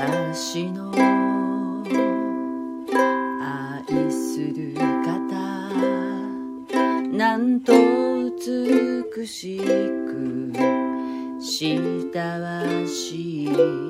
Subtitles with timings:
[0.00, 0.92] 私の
[3.42, 5.18] 愛する方
[7.16, 10.52] なんと美しく
[11.40, 13.87] したわしい。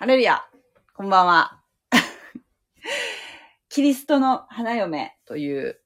[0.00, 0.42] ハレルヤ。
[0.94, 1.62] こんばんは。
[3.68, 5.78] キリストの花嫁という、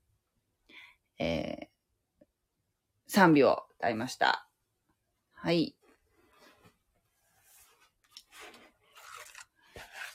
[1.18, 2.24] えー、
[3.08, 4.48] 賛美を歌いました。
[5.32, 5.76] はい。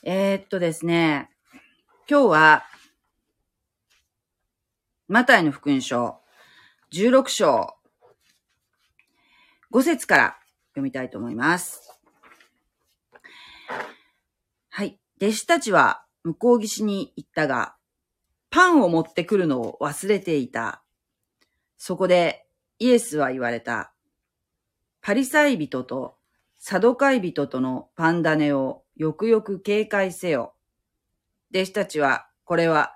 [0.02, 1.30] えー、っとですね、
[2.08, 2.66] 今日は、
[5.08, 6.22] マタイの福音書、
[6.90, 7.76] 16章、
[9.70, 11.99] 5節から読みたいと思います。
[14.68, 14.98] はい。
[15.20, 17.76] 弟子たちは向こう岸に行ったが、
[18.50, 20.82] パンを持ってくるのを忘れていた。
[21.76, 22.46] そこで
[22.78, 23.92] イエスは言われた。
[25.00, 26.16] パリサイ人と
[26.62, 30.54] サドカイ人とのパン種をよくよく警戒せよ。
[31.54, 32.94] 弟子たちは、これは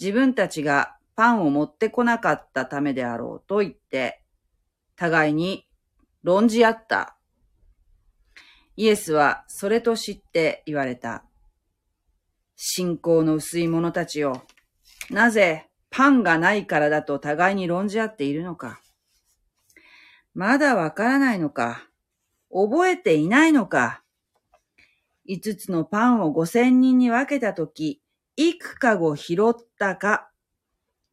[0.00, 4.24] 自分たちがパンを持ってこなかったためであろうと言って、
[4.96, 5.68] 互いに
[6.24, 7.13] 論じ合った。
[8.76, 11.24] イエスはそれと知って言われた。
[12.56, 14.44] 信仰の薄い者たちよ。
[15.10, 18.80] なぜパンがないからだと互いに論じ合っているのか。
[20.34, 21.88] まだわからないのか。
[22.52, 24.02] 覚えていないのか。
[25.26, 28.02] 五つのパンを五千人に分けたとき、
[28.36, 30.30] 幾かご拾ったか。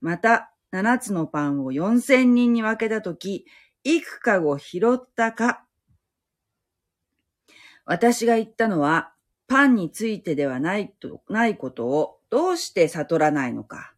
[0.01, 3.45] また、七つのパンを四千人に分けたとき、
[3.83, 5.66] 幾かご拾ったか。
[7.91, 9.12] 私が言ったのは、
[9.50, 13.94] パンについてではないと、ないことをどうして悟らないのか。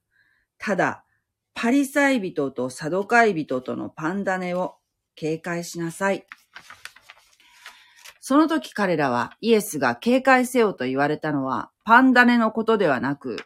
[0.57, 1.03] ただ、
[1.53, 4.77] パリサイ人とサドカイ人とのパン種を
[5.13, 6.25] 警戒しなさい。
[8.19, 13.37] その時彼らはイエスが警戒せよと言われたのはパン種のことではなく、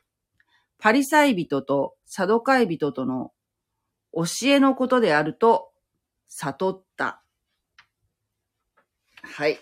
[0.79, 3.33] パリサイ人とサドカイ人との
[4.13, 5.73] 教えのことであると
[6.29, 7.21] 悟った。
[9.23, 9.59] はい。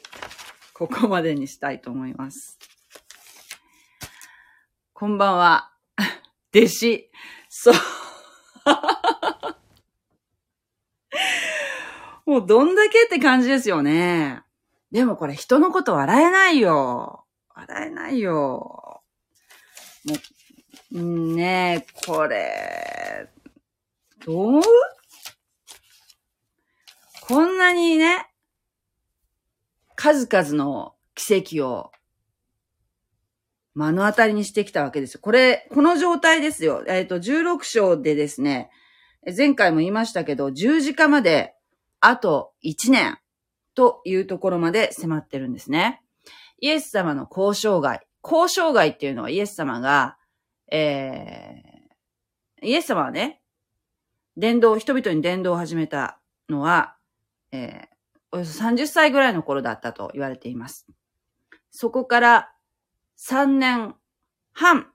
[0.77, 2.59] ここまでにしたいと思います。
[4.91, 5.71] こんばんは。
[6.53, 7.09] 弟子。
[7.47, 7.73] そう。
[12.29, 14.43] もうどんだけって感じですよね。
[14.91, 17.25] でもこれ人のこと笑えないよ。
[17.53, 19.01] 笑えないよ。
[20.03, 20.15] も
[20.91, 21.01] う、
[21.35, 23.29] ねえ、これ、
[24.25, 24.61] どう？
[27.21, 28.27] こんなにね、
[29.95, 31.91] 数々の奇跡を
[33.73, 35.19] 目の当たりにしてきたわけですよ。
[35.21, 36.83] これ、この状態ですよ。
[36.87, 38.69] えっ、と、16章でですね、
[39.35, 41.55] 前回も言いましたけど、十字架まで
[41.99, 43.17] あと1年
[43.73, 46.01] というところまで迫ってるんですね。
[46.59, 48.07] イエス様の交渉外。
[48.23, 50.17] 交渉外っていうのはイエス様が、
[50.71, 53.41] えー、イエス様はね、
[54.37, 56.19] 伝道、人々に伝道を始めた
[56.49, 56.95] のは、
[57.51, 57.94] えー、
[58.31, 60.87] およそ30歳ぐらいの頃だったと言われています。
[61.71, 62.51] そこから
[63.17, 63.95] 3年
[64.53, 64.87] 半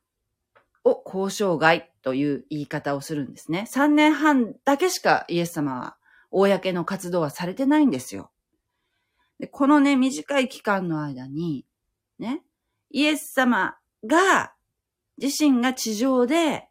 [0.85, 3.67] を交渉外という言い方をするんですね。
[3.71, 5.97] 3年半だけしかイエス様は
[6.31, 8.31] 公の活動はされてないんですよ。
[9.39, 11.65] で、このね、短い期間の間に、
[12.19, 12.43] ね、
[12.91, 13.77] イエス様
[14.07, 14.55] が、
[15.21, 16.69] 自身が地上で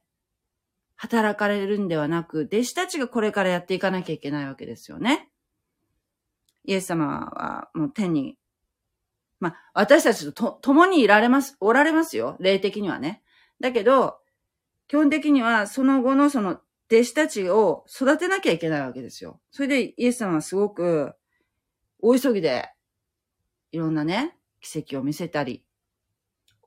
[0.95, 5.28] 働かれるんではなく、弟子たちがこれからやっていかなきゃいけないわけですよね。
[6.69, 8.37] イエス様はもう天に、
[9.39, 12.37] まあ、私たちとと共にいられます、おられますよ。
[12.39, 13.23] 霊的にはね。
[13.59, 14.19] だけど、
[14.87, 16.61] 基本的にはその後のその
[16.91, 19.41] 弟子たちを育てなきゃいけないわけですよ。
[19.49, 21.13] それでイエス様はすごく
[22.03, 22.69] 大急ぎで
[23.71, 25.63] いろんなね、奇跡を見せたり、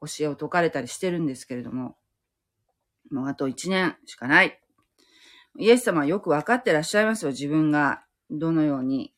[0.01, 1.97] 教えを説かれたりしてるんですけれども、
[3.13, 4.61] もうあと一年しかない。
[5.59, 7.31] イエス様はよくわかってらっしゃいますよ。
[7.31, 8.03] 自分が
[8.33, 9.15] どのように、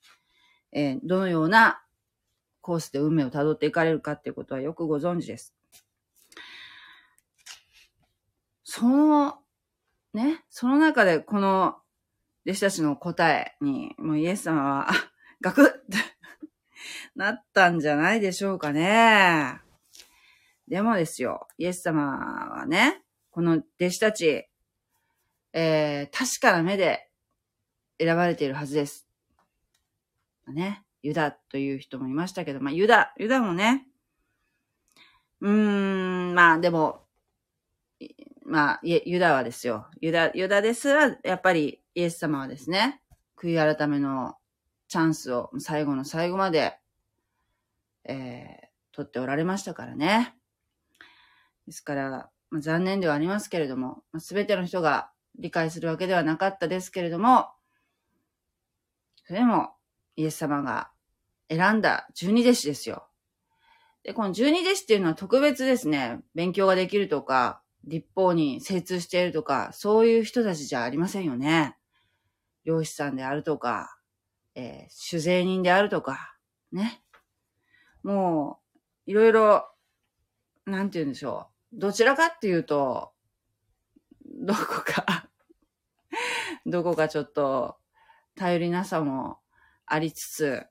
[0.75, 1.83] えー、どのような
[2.61, 5.55] コースで運命を辿っていかれるかっていうことはよくご存知です。
[8.65, 9.39] その、
[10.13, 11.77] ね、その中でこの
[12.47, 14.89] 弟子たちの答えに、もうイエス様は、
[15.41, 15.99] ガクッって
[17.15, 19.61] なったんじゃないでしょうかね。
[20.69, 24.49] でもですよ、イエス様はね、この弟子たち、
[25.53, 27.09] えー、確かな目で
[27.99, 29.04] 選ばれているはずです。
[30.53, 30.85] ね。
[31.03, 33.87] ユダという人もいましたけど、まあ、ユダ、ユダもね、
[35.41, 37.05] うーん、まあ、でも、
[38.47, 39.87] まあ、ユダはですよ。
[40.01, 43.03] ユダ、ユダですら、やっぱりイエス様はですね、
[43.37, 44.37] 悔い改めの
[44.89, 46.79] チャンスを最後の最後まで、
[48.05, 50.35] えー、取っておられましたからね。
[51.67, 57.49] ですから、まあ、残念ではありますけれども、す、ま、べ、ての人が理解するわけではなかったですけれども、
[59.27, 59.75] それでも
[60.17, 60.91] イエス様が
[61.49, 63.09] 選んだ十二弟子ですよ。
[64.03, 71.77] で、この十二弟子っていうのは特別ですね、勉強ができるとか、立法に精通しているとか、そういう人たちじゃありませんよね。
[72.65, 73.99] 漁師さんであるとか、
[74.55, 76.37] えー、酒税人であるとか、
[76.73, 77.03] ね。
[78.03, 78.61] も
[79.07, 79.69] う、いろいろ、
[80.67, 81.79] なんて言うんでしょう。
[81.79, 83.13] どちらかっていうと、
[84.25, 85.29] どこか
[86.67, 87.77] どこかちょっと、
[88.37, 89.39] 頼りなさも
[89.87, 90.63] ありつつ、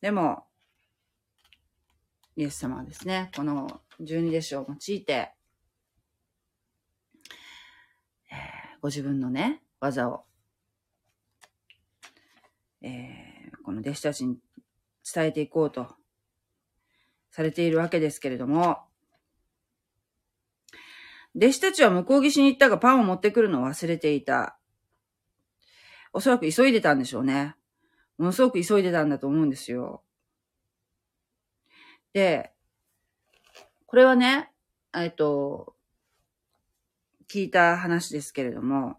[0.00, 0.44] でも、
[2.36, 5.32] イエス様はですね、この十二弟子を用いて、
[8.30, 10.24] えー、ご自分のね、技を、
[12.80, 14.38] えー、この弟子たちに
[15.12, 15.96] 伝えていこうと
[17.30, 18.78] されているわけですけれども、
[21.36, 24.58] 弟子たちは向こう岸に行ったがパンを持ってくるのを忘れていた。
[26.12, 27.57] おそらく急いでたんでしょうね。
[28.18, 30.02] ものすごく急いでたんだと思うんですよ。
[32.12, 32.52] で、
[33.86, 34.52] これはね、
[34.94, 35.74] えっと、
[37.30, 38.96] 聞いた話ですけれども、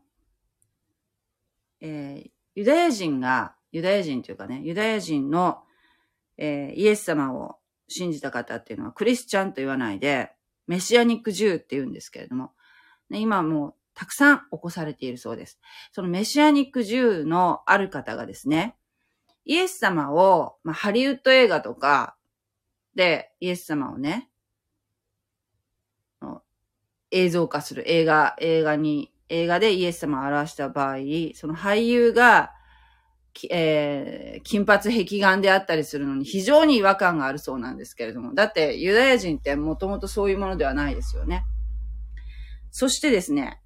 [1.81, 5.59] えー、ユダヤ人が、ユダヤ人というかね、ユダヤ人の、
[6.37, 7.57] えー、イエス様を
[7.87, 10.31] 信じた方っていうのはクリスチャンと言わないで、
[10.67, 12.51] メシアニック・ジューって言うんですけれども、
[13.09, 15.59] ね、今もうたくさん起こされているそうです。
[15.91, 18.75] そのメシアニック・ジューのある方がですね、
[19.49, 22.15] イエス様を、まあ、ハリウッド映画とか
[22.93, 24.29] でイエス様をね、
[27.09, 30.97] 映像化する映画、映画に、映画でイエス様を表した場合、
[31.33, 32.51] その俳優が
[33.49, 38.33] えー、金髪壁眼であったりするのに非常に違和感があるそうなんですけれども。
[38.33, 41.45] だってユダヤ人ってもともとそういうものではないですよね。
[42.71, 43.61] そしてですね、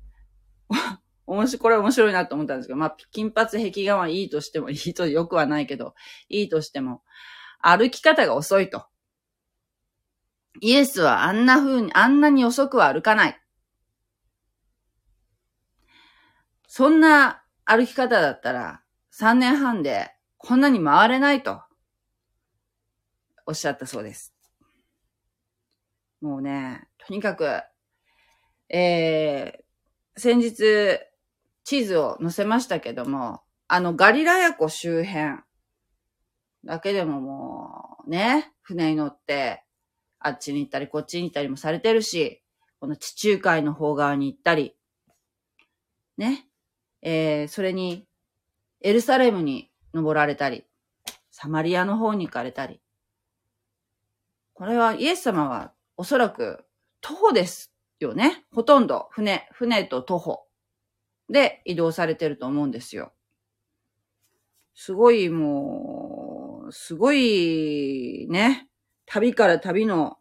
[1.34, 5.96] 面白い、これ面白いなと思ったんですけど、まあ、金髪壁眼はいいとしても、いいとよくはないけど、
[6.30, 7.02] いいとしても、
[7.60, 8.86] 歩き方が遅いと。
[10.62, 13.40] イエスはあんな風に、あんなに遅くは歩かない。
[16.68, 18.82] そんな歩き方だったら、
[19.14, 21.62] 3年半でこんなに回れないと、
[23.46, 24.34] おっしゃったそうです。
[26.22, 27.62] もうね、とにかく、
[28.70, 31.00] えー、先日、
[31.64, 35.38] 地図を載せましたけども、あの、ガリラヤ湖周辺
[36.66, 39.64] だけでももう、ね、船に乗って、
[40.20, 42.42] あっちに行ったり、こっちに行ったりもされてるし、
[42.80, 44.76] この地中海の方側に行ったり、
[46.18, 46.48] ね、
[47.02, 48.08] えー、それに、
[48.82, 50.66] エルサレムに登られたり、
[51.32, 52.82] サマリアの方に行かれたり。
[54.54, 56.64] これはイエス様はおそらく
[57.02, 58.46] 徒歩ですよね。
[58.54, 60.46] ほとんど船、船と徒歩
[61.34, 63.12] で移動されてると思うんですよ。
[64.76, 68.70] すごいもう、すごいね、
[69.06, 70.18] 旅から旅の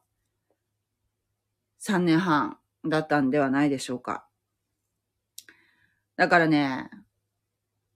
[1.81, 4.26] 3年半だったんではないでしょうか。
[6.16, 6.88] だからね、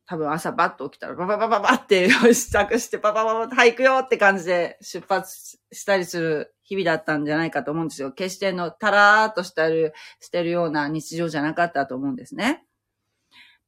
[0.05, 8.13] 多分朝バッと起きたらバババババって支度してババババッと行くよって感じで出発したりする日々だったんじゃないかと思うんですよ。
[8.13, 12.67] 決してのたらーっとしてる、してるような日常じゃなかったと思うんですね。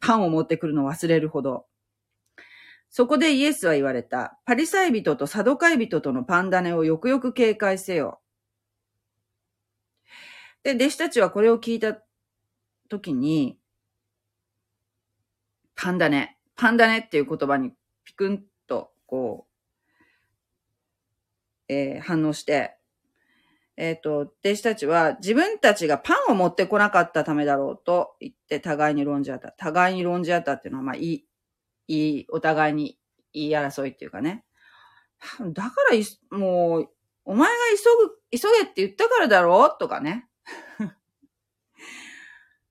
[0.01, 1.67] パンを持ってくるのを忘れるほど。
[2.91, 4.39] そこでイエスは言われた。
[4.45, 8.21] パリサイ人とサドカイ人とのパンダネをよくよく警戒せよ。
[10.63, 11.99] で、弟子たちはこれを聞いた
[12.89, 13.59] ときに、
[15.75, 17.73] パンダネ、パンダネっていう言葉に
[18.05, 19.47] ピクンと、こ
[21.69, 22.78] う、えー、反応して、
[23.81, 29.53] えっ、ー、と、弟子たちは自分たちがパンを持ってこなかったためだろうと言って互いに論じ合った。
[29.53, 31.25] 互いに論じ合ったっていうのは、まあ、いい、
[31.87, 32.99] いい、お互いに
[33.33, 34.45] 言い争いっていうかね。
[35.53, 36.89] だから、もう、
[37.25, 40.29] お前が急ぐ、急げって言ったからだろうとかね。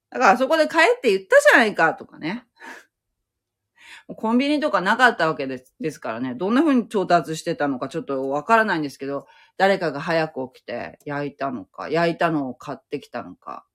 [0.10, 2.46] だからあそこで帰って言ったじゃないかとかね。
[4.16, 13.66] コンビニとかなかったわけですですからね、どんな風に調達してたのかちょっとわからないんですけど、誰かが早く起きて焼いたのか、焼いたのを買ってきたのか。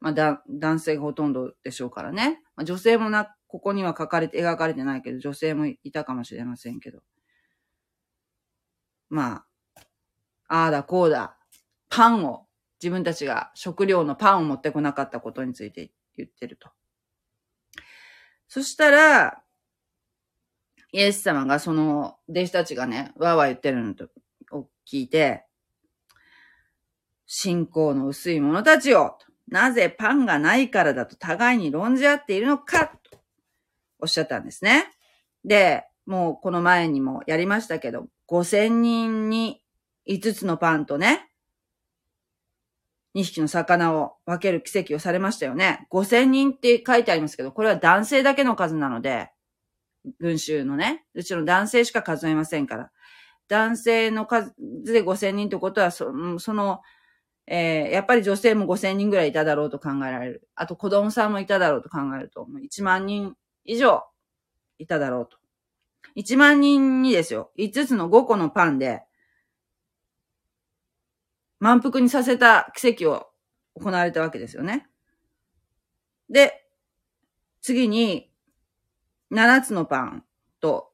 [0.00, 2.42] まあ、だ、男性がほとんどでしょうからね。
[2.56, 7.00] まあ、女性もな、ここには書かれて、描かれてないけど、女性もいたかもしれませんけど。
[9.08, 9.44] ま
[9.76, 9.82] あ、
[10.48, 11.38] ああだこうだ、
[11.88, 12.46] パンを、
[12.82, 16.70] 自分たちが食料のパンを持ってこなかったことについて言ってると。
[18.48, 19.43] そしたら、
[20.94, 23.94] イエス様がその弟子たちがね、わーわー言ってるの
[24.52, 25.44] を聞いて、
[27.26, 33.18] 信仰の薄い者たちよなぜパンがないからだと互いに論じ合っているのかと
[33.98, 34.86] おっしゃったんですね。
[35.44, 39.64] で、もうこの前にもやりましたけど、5000人に
[40.08, 41.28] 5つのパンとね、
[43.16, 45.88] 2匹の魚を分ける奇跡をされましたよね。
[45.90, 49.33] 5000人って書いてありますけど、これは男性だけの数なので、
[50.20, 52.90] 群衆のね、うちの男性しか数えませんから。
[53.48, 56.80] 男性の数で5000人ってことは、その、
[57.46, 60.48] えー、やっぱり女性も5000人ぐらいいただろうと考えられる。
[60.54, 63.34] あと子供さんもいただろうと考えると、1万人
[63.64, 64.02] 以上
[64.78, 65.38] いただろうと。
[66.16, 69.02] 1万人にですよ、5つの5個のパンで、
[71.60, 73.26] 満腹にさせた奇跡を
[73.74, 74.86] 行われたわけですよね。
[76.30, 76.66] で、
[77.60, 78.30] 次に、
[79.34, 80.24] 7つのパン
[80.60, 80.92] と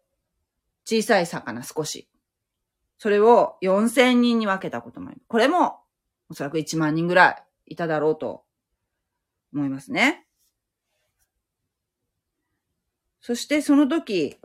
[0.84, 2.08] 小さい魚少し。
[2.98, 5.22] それを4000人に分けたこともある。
[5.26, 5.80] これも
[6.28, 7.30] おそらく1万人ぐら
[7.66, 8.44] いいただろうと
[9.54, 10.26] 思いますね。
[13.20, 14.38] そしてその時、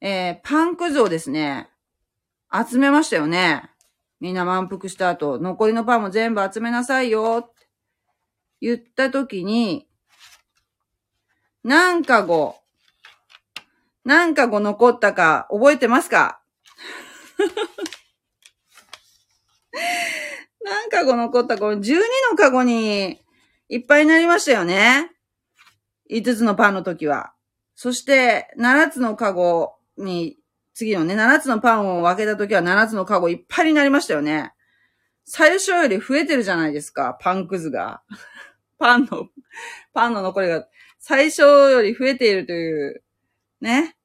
[0.00, 1.68] えー、パンくずをですね、
[2.52, 3.70] 集めましたよね。
[4.20, 7.68] みんな満腹した後、残りのパンも全部集めなさいよって
[8.60, 9.87] 言った時に、
[11.64, 12.56] 何かご、
[14.04, 16.40] 何かご残ったか覚えてますか？
[20.62, 21.96] 何かご残ったこの12
[22.30, 23.20] のカゴに
[23.68, 25.12] いっぱいになりましたよね。
[26.10, 27.32] 5つのパンの時は。
[27.74, 30.38] そして、7つのカゴに、
[30.74, 34.52] 次のね、7つのパンを分けた時は7つのカゴいっぱいになりましたよね。
[35.24, 38.02] 最初より増えてるじゃないですか、パンくずが。
[38.78, 39.28] パンの、
[39.92, 40.66] パンの残りが
[40.98, 43.02] 最初より増えているという、
[43.60, 43.96] ね。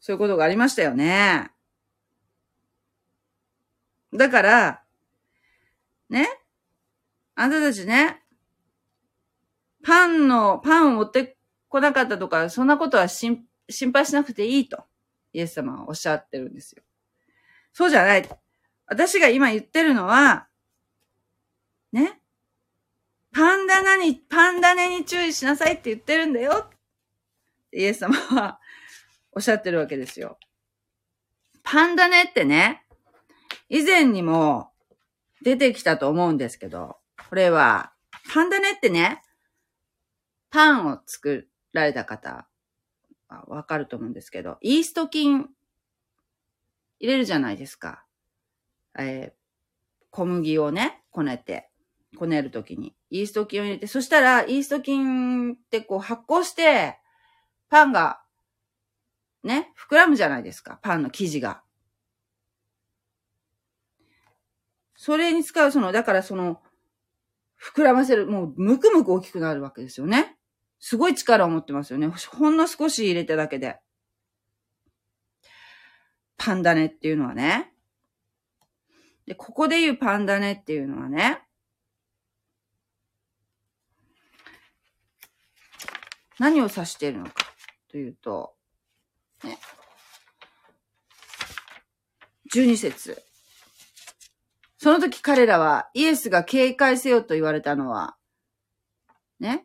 [0.00, 1.50] そういうことがありましたよね。
[4.12, 4.82] だから、
[6.08, 6.28] ね。
[7.34, 8.22] あんたたちね、
[9.82, 11.36] パンの、パンを持って
[11.68, 13.46] こなかったとか、そんなことは心
[13.92, 14.84] 配しなくていいと、
[15.32, 16.82] イエス様はおっしゃってるんですよ。
[17.72, 18.28] そうじゃない。
[18.86, 20.48] 私が今言ってるのは、
[21.92, 22.20] ね。
[23.36, 26.70] パンダナに、パンダネに注意しなさいって言ってるんだよ。
[27.70, 28.58] イエス様は
[29.30, 30.38] おっしゃってるわけですよ。
[31.62, 32.86] パンダネってね、
[33.68, 34.70] 以前にも
[35.42, 36.96] 出てきたと思うんですけど、
[37.28, 37.92] これは、
[38.32, 39.20] パンダネってね、
[40.48, 42.48] パンを作られた方
[43.28, 45.50] わかると思うんですけど、イースト菌
[47.00, 48.06] 入れるじゃないですか。
[48.98, 51.68] えー、小麦をね、こねて。
[52.16, 56.98] こねるときに、イースト菌を入れて、そしたら、イースト菌ってこう発酵して、
[57.68, 58.20] パンが、
[59.42, 60.78] ね、膨らむじゃないですか。
[60.82, 61.62] パンの生地が。
[64.96, 66.60] それに使う、その、だからその、
[67.60, 70.36] 膨らませる、もう、むくむく大きくなるわけですよね。
[70.78, 72.08] すごい力を持ってますよね。
[72.08, 73.78] ほんの少し入れただけで。
[76.36, 77.72] パンダネっていうのはね。
[79.26, 81.45] で、ここで言うパンダネっていうのはね、
[86.38, 87.32] 何を指しているのか
[87.90, 88.54] というと、
[89.44, 89.58] ね。
[92.54, 93.22] 12節。
[94.78, 98.16] その時彼らはイエスが警戒せよと言われたのは、
[99.40, 99.64] ね。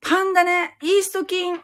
[0.00, 1.60] パンダね、イースト菌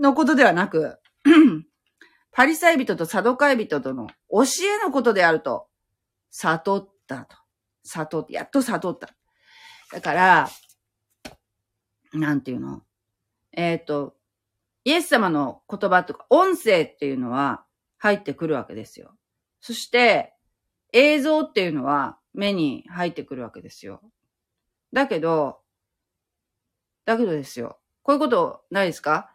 [0.00, 0.98] のことではなく、
[2.32, 4.42] パリサイ人とサドカイ人との教
[4.82, 5.68] えのことであると、
[6.30, 7.36] 悟ったと。
[7.84, 9.14] 悟って、やっと悟った。
[9.92, 10.50] だから、
[12.12, 12.82] なんていうの？
[13.52, 14.16] えっ、ー、と、
[14.84, 17.64] イエス様の言葉とか音声っていうのは
[17.98, 19.14] 入ってくるわけですよ。
[19.60, 20.34] そして、
[20.92, 24.00] 映像っていうのは目に入ってくるわけですよ。
[24.92, 25.60] だけど、
[27.04, 27.78] だけどですよ。
[28.02, 29.30] こういうことないですか？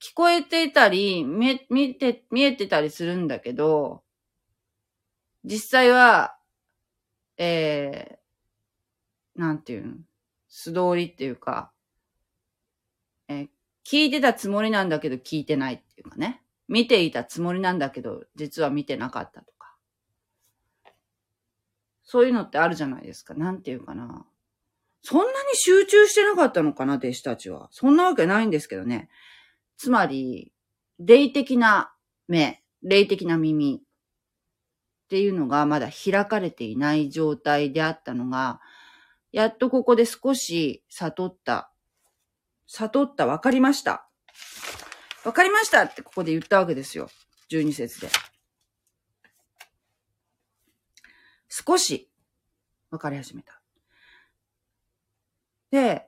[0.00, 4.04] 聞こえていたり、見、見て、見えてたりするんだけど、
[5.44, 6.36] 実際は、
[7.38, 9.94] えー、なんていうの？
[10.48, 11.72] 素通りっていうか、
[13.28, 13.48] え、
[13.84, 16.42] 聞いてたつもりなんだけど聞いてないっていうかね。
[16.68, 19.76] 見ていたつもりなんだけど、実は見てなかったとか。
[22.02, 23.34] そういうのってあるじゃないですか。
[23.34, 24.26] なんていうかな。
[25.02, 27.68] そんなに集中してなかったのかな、弟子たちは。
[27.70, 29.08] そんなわけないんですけどね。
[29.76, 30.52] つまり、
[30.98, 31.94] 霊的な
[32.26, 33.82] 目、霊的な耳
[35.06, 38.60] っていうのがまだ開かれていない状態であったのが、
[39.30, 41.72] やっとここで少し悟った。
[42.66, 44.08] 悟った、わかりました。
[45.24, 47.08] わかりましたってここで言ったわけですよ。
[47.50, 48.08] 12節で。
[51.48, 52.10] 少し
[52.90, 53.60] わかり始めた。
[55.70, 56.06] で、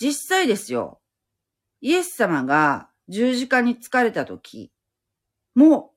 [0.00, 1.00] 実際ですよ、
[1.80, 4.72] イエス様が十字架に疲れた時
[5.54, 5.92] も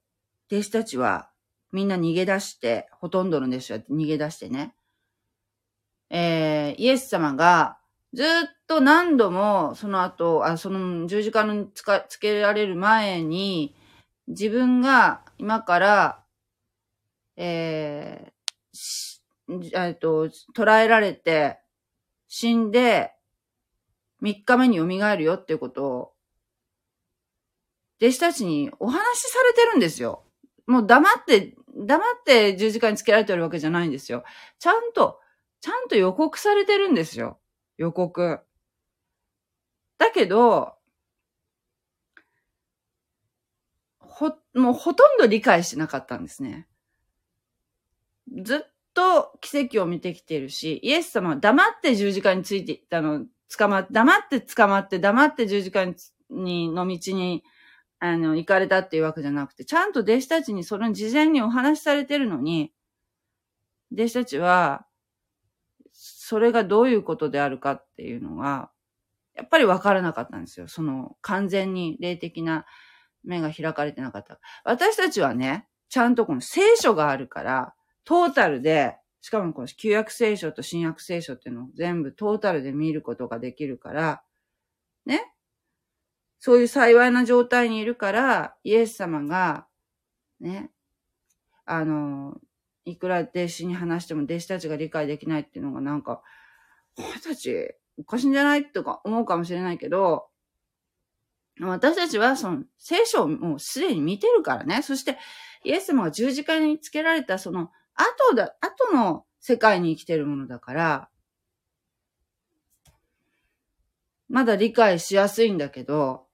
[0.52, 1.30] う、弟子たちは
[1.72, 4.76] みんな逃げ出して、ほとんどの弟子は逃げ出してね、
[6.10, 7.78] えー、イエス様が
[8.14, 8.26] ずっ
[8.68, 13.76] と何度もその後、あその十字架につかつけられる前に、
[14.28, 16.24] 自分が今から、
[17.36, 21.60] えー、えっと、捉えられて、
[22.28, 23.14] 死んで、
[24.22, 26.14] 3日目に蘇るよっていうことを、
[28.00, 30.24] 弟子たちにお話しされてるんですよ。
[30.68, 34.24] もう黙って、黙って十字架につけられてるわけじゃないんですよ。
[34.60, 35.20] ちゃんと、
[35.62, 37.40] ちゃんと予告されてるんですよ。
[37.78, 38.40] 予告。
[39.98, 40.76] だけど、
[44.00, 46.68] ほ、もうほとんど理解してなかったんですね。
[48.44, 48.60] ずっ
[48.94, 53.26] と奇跡を見てきているし、イエス様は黙って十字架についていったの、
[53.58, 55.96] 捕ま、黙って捕まって、黙って十字架に、
[56.30, 57.44] にの道に、
[58.00, 62.74] あの、行かれたっていうわけじゃなくて、ちゃんと弟子たちにそれ事前にお話しされてるのに、
[63.94, 64.86] 弟子たちは、
[66.34, 68.72] それがどういうことであるかっていうのが、
[69.36, 70.68] やっぱり分からなかったんですよ。
[70.68, 72.66] その、完全に霊的な
[73.24, 74.40] 目が開かれてなかった。
[74.64, 84.24] 私たちはね、ちゃんとこの聖書があるから、トータルで、しかもこの旧約聖書と新約聖書っていうのを全部トータルで見ることができるから、
[85.06, 85.32] ね。
[86.40, 89.68] そういう幸いな状態にいるから、イエス様が、
[90.40, 90.72] ね、
[91.66, 92.42] あの、
[92.86, 96.22] いくら弟子に話しても弟子たちが理解できないっていうのがなんか、
[96.98, 100.28] 俺たちおかしいんじゃないとか思うかもしれないけど、
[101.62, 104.82] 私たちはその聖書をもうすでに見てるからね。
[104.82, 105.18] そして
[105.64, 111.10] イエス様が十字架につけられたその後だ、後の世界に生きてるものだから、
[114.30, 116.26] まだ理解しやすいんだけど、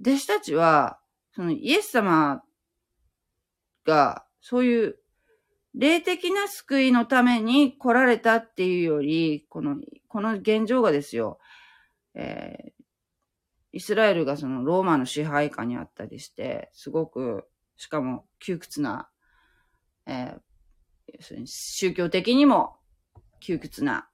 [0.00, 1.00] 弟子たちは、
[1.32, 2.42] そのイエス様
[3.86, 4.99] が、そういう
[5.74, 9.76] 霊的な救いのために来られたっていうより、この、
[10.08, 11.38] この現状がですよ、
[12.14, 12.72] えー、
[13.72, 19.08] イスラエルがそのローマの支配下にあったりして、すごく、しかも窮屈な、
[20.06, 22.76] えー、宗教的にも
[23.38, 24.08] 窮屈な、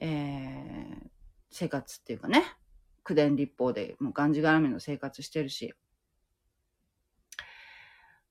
[0.00, 1.08] えー、
[1.50, 2.44] 生活っていうかね、
[3.04, 5.74] 九伝立法でもうがんじがらめの生活してるし、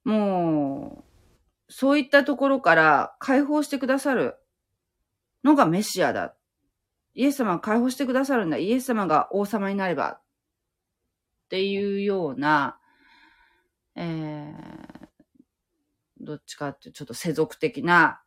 [0.09, 1.03] も
[1.67, 4.35] う、そういったところから解放してくださる
[5.43, 6.35] のがメシアだ。
[7.13, 8.57] イエス様が解放してくださるんだ。
[8.57, 10.13] イエス様が王様になれば。
[10.13, 10.21] っ
[11.49, 12.79] ていうような、
[13.95, 15.07] えー、
[16.19, 18.21] どっちかっていうちょっと世俗的な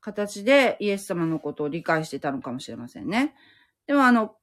[0.00, 3.34] 形でイエス様のことを理解してたのかもしれませんね。
[3.86, 4.36] でもあの、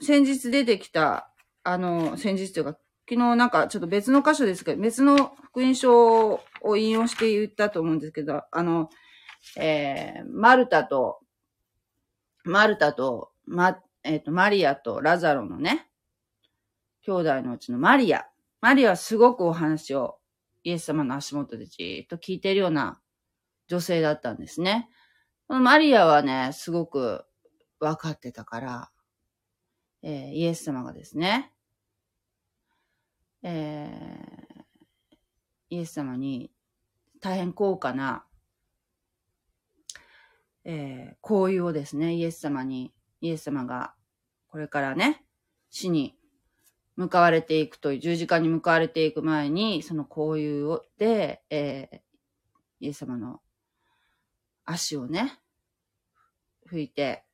[0.00, 1.30] 先日出てきた、
[1.62, 8.88] あの、先日というか、昨日なんかちょっと別の箇所ですけど、別の福音書を引用して言ったと思うんですけど、あの、
[9.56, 11.20] えー、マルタと、
[12.44, 15.88] マルタと、ま、えっ、ー、と、マリアとラザロのね、
[17.02, 18.26] 兄弟のうちのマリア。
[18.60, 20.18] マリアはすごくお話を
[20.64, 23.00] イエス様の足元でじーっと聞いてるような
[23.68, 24.88] 女性だったんですね。
[25.48, 27.24] マリアはね、すごく
[27.80, 28.90] 分かってたから、
[30.02, 31.52] えー、イエス様がですね、
[33.42, 36.50] えー、イエス様に
[37.20, 38.24] 大変高価な、
[40.64, 43.94] えー、交友をですね、イエス様に、イエス様が
[44.48, 45.22] これからね、
[45.70, 46.16] 死に
[46.96, 51.98] 向かわれていくという、十字架に向かわれていく前に、その交友をで、えー、
[52.80, 53.40] イエス様の
[54.64, 55.38] 足をね、
[56.70, 57.24] 拭いて、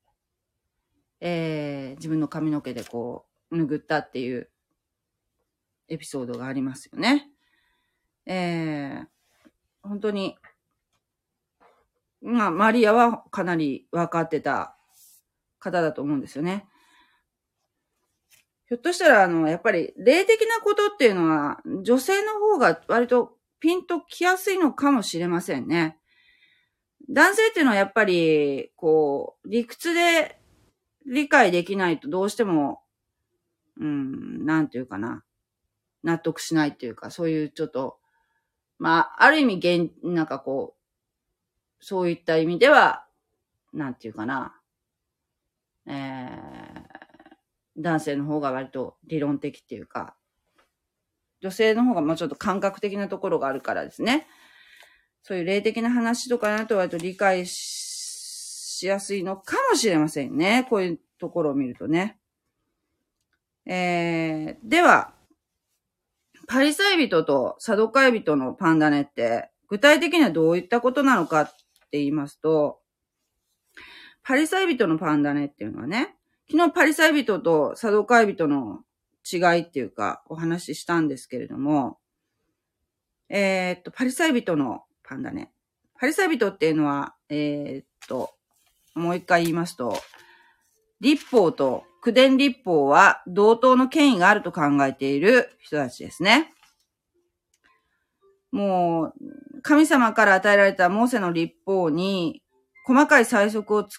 [1.21, 4.51] えー、自分の髪の毛でこう、拭ったっていう
[5.89, 7.31] エピソードがありますよね。
[8.27, 9.07] えー、
[9.83, 10.37] 本当に、
[12.23, 14.77] まあ、マリアはかなり分かってた
[15.59, 16.67] 方だと思うんですよね。
[18.69, 25.99] ひょっとしたら、あの、やっぱり、霊的なことっていうのは、女性の方が割とピンと来やすいのかもしれませんね。
[27.09, 30.41] 男性っていうのはやっぱり、こう、理屈で
[31.07, 32.83] 理解できないとどうしても、
[33.79, 35.23] うん、なんていうかな。
[36.03, 37.99] 納得しないっていうか、そういうちょっと、
[38.79, 43.07] まあ、ある意味、現、なんかこう、そういった意味では、
[43.73, 44.55] なんていうかな。
[45.87, 46.29] えー、
[47.77, 50.17] 男性の方が割と理論的っていうか、
[51.41, 54.27] 女性の方がもうちょっと感覚的なところがあるからですね。
[55.23, 57.86] そういう霊的な話とかなと割と理解し
[58.77, 60.67] しやすいのかもしれませんね。
[60.69, 62.19] こういうところを見るとね。
[63.65, 65.15] えー、では、
[66.47, 71.57] パリサイ人とサドカイ人のパンダネって具体的にはどういったことなのかって
[71.93, 72.81] 言いますと、
[74.23, 76.15] パリサイ人のパンダネっていうのはね、
[76.51, 78.81] 昨日パリサイ人とサドカイ人の
[79.25, 81.99] 違いっていうかお話ししたんですけれども、
[83.31, 85.51] えー、っと、パリサイ人のパンダね。
[85.99, 88.36] パリサイ人っていうのは、えー、っと、
[88.97, 89.97] もう一回言いますと、
[91.01, 96.53] 立法と九伝立法は同等の権威があると考えている人たちですね。
[98.51, 99.13] もう、
[99.63, 102.43] 神様から与えられたモーセの立法に
[102.87, 103.99] 細かい最速をつ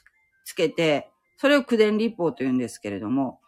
[0.54, 3.40] けて、それを九伝立法と言うんですけれども、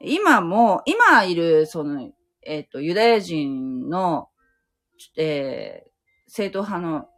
[0.00, 2.10] 今も、今いる、その、
[2.42, 4.30] えっ、ー、と、ユダヤ人の、
[5.16, 5.90] えー、
[6.26, 7.08] 正統派の、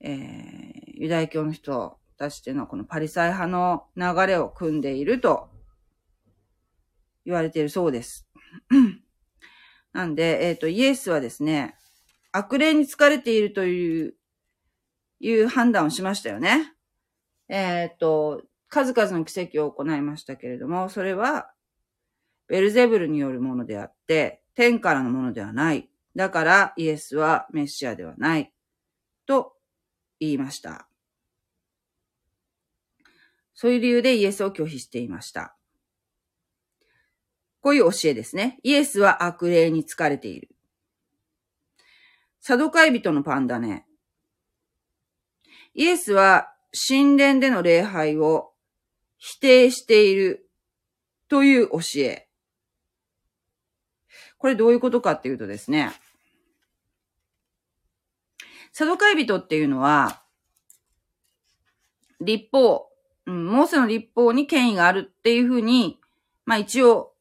[0.00, 5.48] えー、ユダヤ教の人たちっていうのは、このパリサイ派の流れを組んでいると
[7.24, 8.28] 言われているそうです。
[9.94, 11.74] なんで、えっ、ー、と、イエスはですね、
[12.32, 14.14] 悪霊に疲れているという、
[15.20, 16.74] いう判断をしましたよね。
[17.48, 21.50] えっ、ー、と、数々の奇跡を行いましたけれども、それは、
[22.46, 25.88] ベルゼブルによるものであって、天からのものではない。
[26.14, 28.52] だからイエスはメシアではない。
[29.24, 29.54] と
[30.18, 30.89] 言いました。
[33.60, 35.54] そういう理由でイエスを拒否していました。
[37.60, 38.58] こういう教えですね。
[38.62, 40.48] イエスは悪霊に疲れている。
[42.40, 43.84] サドカイ人のパンダね。
[45.74, 46.54] イエスは
[46.88, 48.54] 神殿での礼拝を
[49.18, 50.48] 否定している
[51.28, 52.30] という教え。
[54.38, 55.92] これどういうことかっていうとですね、
[58.72, 60.22] サドカイ人っていうのは、
[62.22, 62.89] 立法、
[63.30, 66.00] うん、モーセの立法に権威があるっていうふうに、
[66.46, 67.12] まあ一応、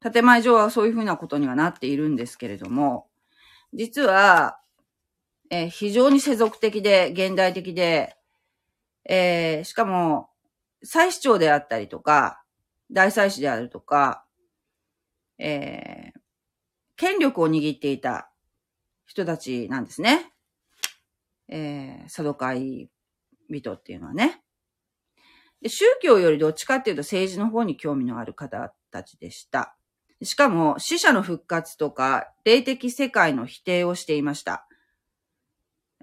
[0.00, 3.08] 建前上はそういうふうなことにはなっているんですけれども、
[3.74, 4.60] 実は、
[5.50, 8.16] えー、非常に世俗的で、現代的で、
[9.04, 10.30] えー、しかも、
[10.82, 12.42] 祭司長であったりとか、
[12.90, 14.24] 大祭司であるとか、
[15.38, 16.20] えー、
[16.96, 18.30] 権力を握っていた
[19.04, 20.32] 人たちなんですね。
[21.48, 22.88] えー、サドカイ
[23.50, 24.42] 人っていうのはね。
[25.62, 29.76] で宗教よりどっちかっていうと政治の方に興味のある方たちでした。
[30.22, 34.66] しかも死者の復活とか霊的世界の否定をしていました。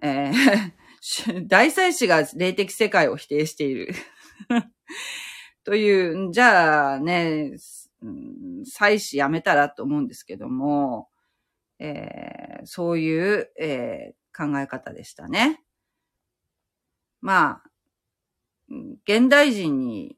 [0.01, 0.85] えー
[1.47, 3.93] 大祭司が霊的世界を否定している
[5.63, 7.53] という、じゃあね、
[8.65, 11.09] 祭司やめたらと思うんですけども、
[11.79, 15.63] えー、そういう、えー、考え方でしたね。
[17.21, 17.69] まあ、
[18.69, 20.17] 現代人に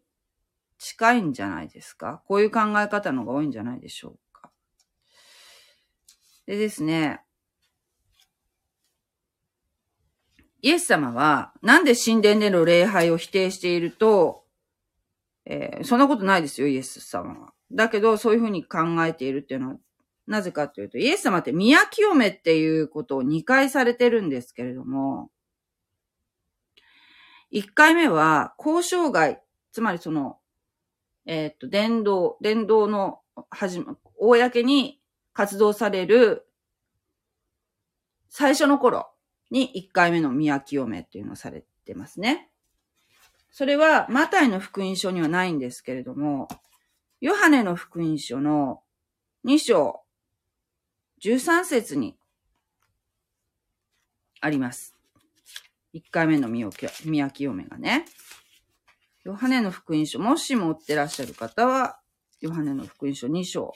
[0.79, 2.21] 近いんじゃないですか？
[2.27, 4.51] こういう考え方のが多いんじゃないでしょうか？
[6.45, 7.21] でですね、
[10.61, 14.43] イエス様は、なんで神殿での礼拝を否定していると、
[15.45, 17.53] えー、そんなことないですよ、イエス様は。
[17.71, 19.75] だけど、そういうふうに考えているっていうのは、
[20.25, 25.31] なぜかというと、イエス様って宮清めっていうことを2回されてるんですけれども、
[27.51, 30.37] 1回目は、交渉外、つまりその、
[31.25, 34.99] えー、っと、伝道、伝道の始ま、公に
[35.33, 36.47] 活動される
[38.29, 39.09] 最初の頃
[39.51, 42.49] に1回目の宮清めっていうのをされてますね。
[43.51, 46.47] それは、マタイの福音書にはないんですけれども、
[47.21, 48.81] ヨハネの福音書の
[49.45, 50.01] 2章
[51.23, 52.17] 13節に
[54.41, 54.96] あります。
[55.97, 56.69] 1回目の宮
[57.31, 58.05] 清めがね。
[59.23, 61.99] ヨハネの福音書、もし持ってらっしゃる方は、
[62.39, 63.73] ヨハネの福音書2章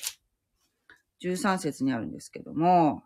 [1.21, 3.03] 13節にあるんですけども、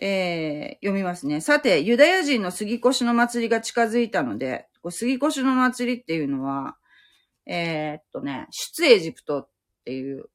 [0.00, 1.40] えー、読みますね。
[1.40, 6.76] さて、ユダヤ人の杉越の祭りが近づいたので、杉越の祭りっていうのは、
[7.46, 9.48] えー、っとね、出エジプトっ
[9.84, 10.28] ていう、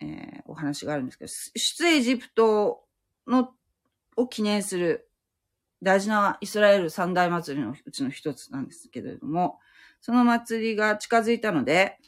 [0.00, 2.84] えー、お話があるんですけど、出エジプト
[3.26, 3.50] の、
[4.16, 5.08] を記念する
[5.84, 9.60] 大事なイスラエル三大祭りのうちの一つなんですけれども、
[10.00, 11.98] その祭りが近づいたので、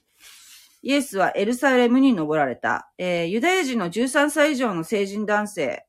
[0.82, 2.90] イエスはエルサレムに登られた。
[2.98, 5.86] えー、ユダヤ人の13歳以上の成人男性、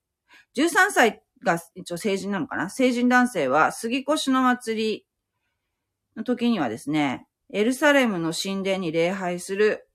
[0.56, 2.70] 13歳が一応成人なのかな？
[2.70, 5.06] 成人男性は杉越の祭り
[6.16, 9.88] の時にはですね、エルサレムの神殿に礼拝する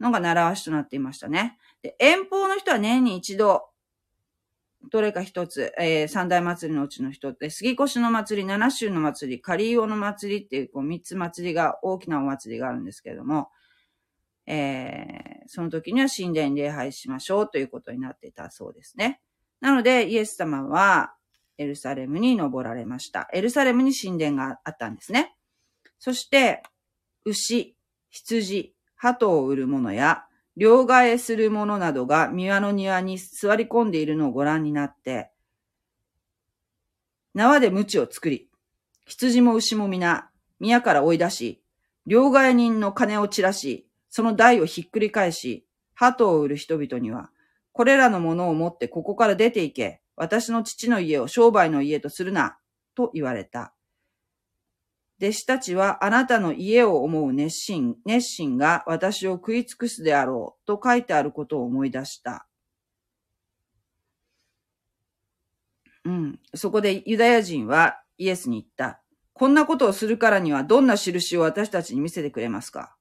[0.00, 1.56] のが習わしとなっていましたね。
[1.82, 3.68] で、遠方の人は年に一度、
[4.90, 13.48] どれか一つ、えー、三大祭りのうちの一つで、杉越の祭り、七州の祭り、カリーオの祭りっていう、こう、三つ祭りが、大きなお祭りがあるんですけれども、
[14.46, 19.20] えー、その時には神殿礼拝しましょうということになっていたそうですね。
[19.60, 21.14] なので、イエス様は、
[21.58, 23.28] エルサレムに登られました。
[23.32, 25.34] エルサレムに神殿があったんですね。
[25.98, 26.62] そして、
[27.24, 27.76] 牛、
[28.10, 35.30] 羊、鳩を売る者や、両替する者などが庭の庭に座り込んでいるのをご覧になって、
[37.34, 38.48] 縄で鞭を作り、
[39.04, 41.62] 羊も牛も皆、宮から追い出し、
[42.06, 47.30] 両替人の金を散らし、その台をひっくり返し、鳩を売る人々には、
[47.72, 52.56] これらのものを持ってここから出て行け、私の父の家を商売の家とするな、
[52.94, 53.74] と言われた。
[55.20, 62.46] 弟子たちはあなたの家を思う熱心、熱心が私を食い尽くすであろうと書いてあることを思い出した。
[66.04, 66.38] うん。
[66.54, 69.02] そこでユダヤ人はイエスに言った。
[69.32, 72.96] こんなことをするからにはどんな印を私たちに見せてくれますか？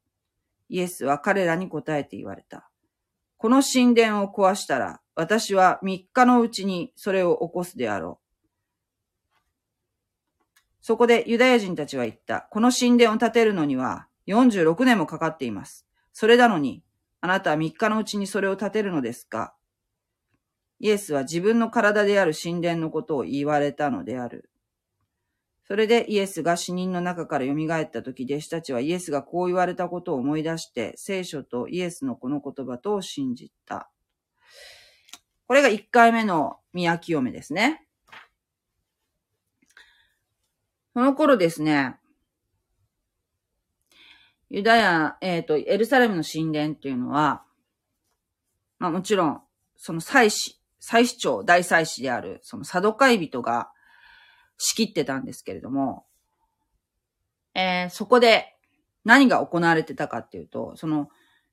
[0.69, 2.69] イエスは彼らに答えて言われた。
[3.37, 8.24] この神殿を壊したら、私は三日のうちにそれを起こすであろう。
[10.87, 12.47] そこでユダヤ人たちは言った。
[12.51, 15.87] この神殿を建てるのには46年もかかっています。
[16.13, 16.83] それなのに、
[17.21, 19.55] あなたは3日のうちにそれを建てるのですか？
[20.79, 24.51] イエスは自分の体である神殿のことを言われたのである。
[25.67, 33.89] それでイエスが死人の中から蘇った時、弟子たちはイエスがこう言われたことを思い出して、聖書とイエスのこの言葉とを信じた。
[35.47, 37.84] これが1回目の宮清めですね。
[40.95, 41.97] その頃ですね、
[44.49, 47.43] ユダヤ、えっ、ー、と、エルサレムの神殿っていうのは、
[48.79, 49.41] まあもちろん、
[49.75, 53.69] その祭司、祭司長、大祭司である、そのサドカイ人が
[54.57, 56.05] 仕切ってたんですけれども、
[57.55, 58.55] えー、そこで
[59.03, 61.09] 何が行われてたかっていうと、その、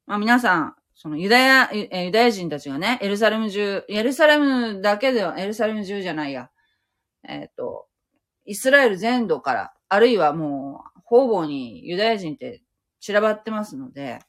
[0.07, 6.49] まあ皆さん、そのユダヤ、ユダヤ人たちがね、エルサレム中、エルサレムだけでは、エルサレム中じゃないや、
[7.25, 7.89] えっ、ー、と、
[8.45, 12.63] イスラエル全土から、あるいはもう、方々にユダヤ人って
[13.01, 14.21] 散らばってますので、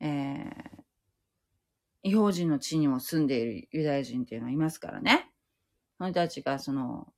[0.00, 0.48] えー、
[2.02, 5.30] 違法人の地にも住んでいるユダヤ人っていうのはいますからね。
[5.96, 7.12] その人たちがその、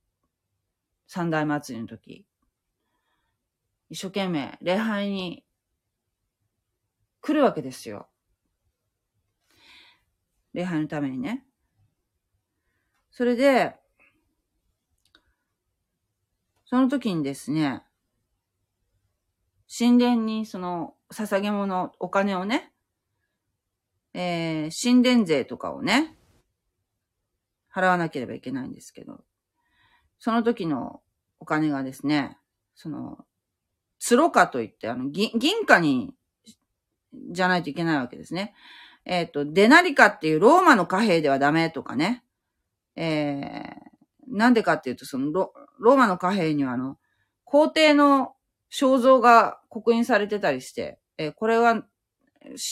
[1.07, 2.25] 三大祭りの時、
[3.89, 5.43] 一生懸命礼拝に
[7.19, 8.07] 来るわけですよ。
[10.53, 11.45] 礼拝のためにね。
[13.11, 13.75] それで、
[16.71, 17.83] その時にですね、
[19.77, 22.71] 神殿にその捧げ物、お金をね、
[24.13, 26.15] えー、神殿税とかをね、
[27.75, 29.21] 払わなければいけないんですけど、
[30.17, 31.01] その時の
[31.41, 32.37] お金がですね、
[32.73, 33.17] その、
[33.99, 36.15] ツロカといって、あの、銀、銀貨に、
[37.31, 38.53] じゃないといけないわけですね。
[39.03, 42.23] えっ、ー、と、デナリカっていうローマの貨幣ではダメとかね。
[42.95, 46.97] えー、なんでかっていうと、そのロ、ローマの貨幣にはあの、
[47.43, 48.33] 皇帝の
[48.71, 51.83] 肖像が刻印されてたりして、えー、これは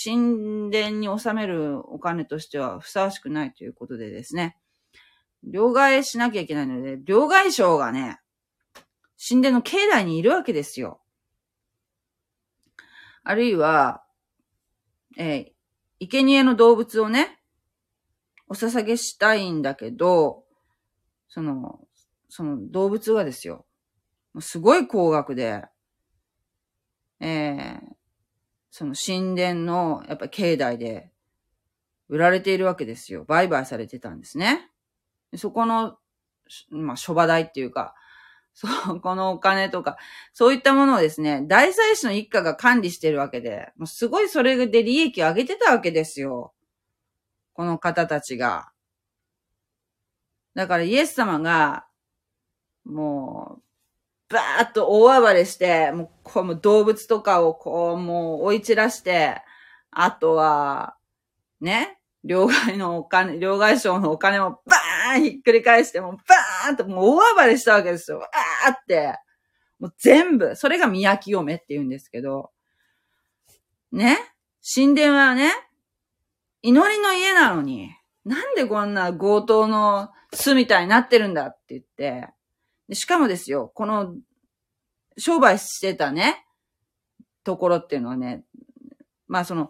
[0.03, 4.57] 神殿に納めるお金としてはふさわしくないということでですね、
[5.43, 8.19] 両替しなきゃいけないので、両替商がね、
[9.27, 11.01] 神殿の境内にいるわけですよ。
[13.23, 14.03] あるいは、
[15.17, 17.39] えー、生贄の動物をね、
[18.47, 20.43] お捧げしたいんだけど、
[21.27, 21.79] その、
[22.29, 23.65] その動物がですよ、
[24.39, 25.65] すごい高額で、
[27.19, 27.95] えー、
[28.71, 31.11] その神殿の、やっぱり境内で
[32.07, 33.25] 売られているわけですよ。
[33.25, 34.71] 売買されてたんですね。
[35.35, 35.97] そこの、
[36.69, 37.95] まあ、諸場代っていうか、
[38.53, 39.97] そうこのお金とか、
[40.33, 46.53] そういったものをですね、大祭司の一家が管理してるわけで、もうすごいそれで利益を上げてたわけですよ。
[47.53, 48.71] この方たちが。
[50.55, 51.85] だからイエス様が、
[52.89, 53.59] も
[54.29, 59.41] う、バーッと大暴れして、もう、こう、動物とかをこう、もう追い散らして、
[59.91, 60.95] あとは、
[61.61, 68.21] ね、両替のお金、両替商のお金もバーンひっくり返して、もうバーンともう大暴れしたわけですよ。
[68.65, 69.17] あーって。
[69.79, 70.55] もう全部。
[70.55, 72.51] それが宮清めって言うんですけど。
[73.91, 74.17] ね？
[74.61, 75.51] 神殿はね、
[76.61, 77.89] 祈りの家なのに、
[78.25, 82.29] なんでこんな強盗の巣みたいになってるんだって言って。
[82.89, 84.15] でしかもですよ、この、
[85.17, 86.45] 商売してたね、
[87.43, 88.43] ところっていうのはね、
[89.27, 89.69] まあその、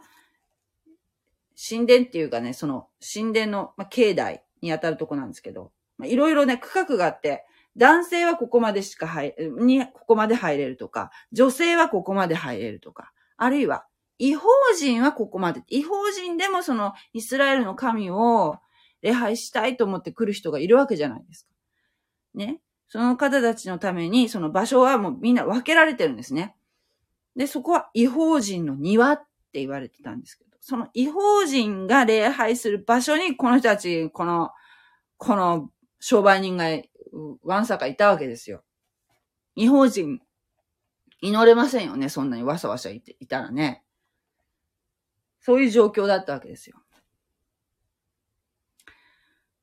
[1.69, 13.85] 神殿っていうかね、その神殿の、まあ、境内に当たるとこなんですけど、いろいろね、区画があって、男性はここまでしか入、に、ここまで入れるとか、女性はここまで入れるとか、あるいは、
[14.17, 18.59] 違法人はここまで、違法人でもそのイスラエルの神を
[19.01, 21.51] 礼拝したいと思って来る人がいるわけじゃないですか。
[22.35, 22.61] ね。
[22.89, 26.55] その方たちのために、その場所はもうみんな分けられてるんですね。
[27.35, 29.19] で、そこは違法人の庭っ
[29.51, 34.49] て言われてたんですけど、その違法人が礼拝する場所に、この人たち、この、
[35.17, 36.65] この商売人が、
[37.43, 38.63] わんさかいたわけですよ。
[39.55, 40.19] 違法人、
[41.21, 43.83] 祈れませんよね、そんなにわさわさいていたらね。
[45.41, 46.81] そういう状況だったわけですよ。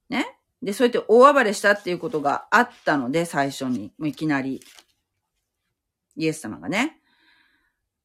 [0.09, 0.39] ね。
[0.67, 4.61] で、そうやって大暴れしたっていうことがあったので、最初に、もういきなり、
[6.17, 7.01] イエス様がね。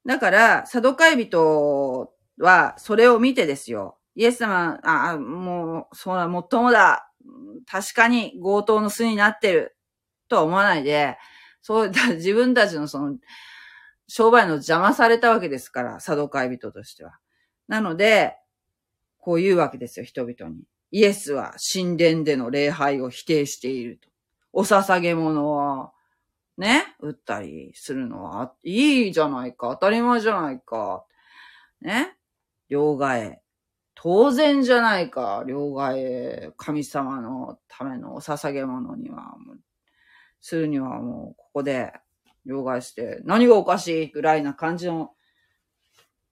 [0.06, 3.98] だから、サドカイ人は、それを見てですよ。
[4.14, 7.12] イエス様、あ、もう、そうだ、もっともだ。
[7.66, 9.76] 確かに強盗の巣になってる。
[10.28, 11.18] とは思わないで、
[11.64, 13.18] そう、自分たちのその、
[14.08, 17.18] 商売の邪魔されたわけですから、サドカイ人としては。
[17.68, 18.38] なので、
[19.18, 20.62] こう言うわけですよ、人々に。
[20.92, 24.10] イエスは神殿での礼拝を否定していると。
[24.54, 25.94] お捧げ物は、
[26.58, 31.06] ね、売ったりするのは、いいじゃないか、当たり前じゃないか。
[31.82, 32.18] ね。
[32.70, 33.38] 両替。
[33.96, 36.52] 当然じゃないか、両替。
[36.58, 39.36] 神様のためのお捧げ物には、
[40.42, 41.94] するにはもう、ここで、
[42.46, 45.14] 両替して、何がおかしいぐらいな感じの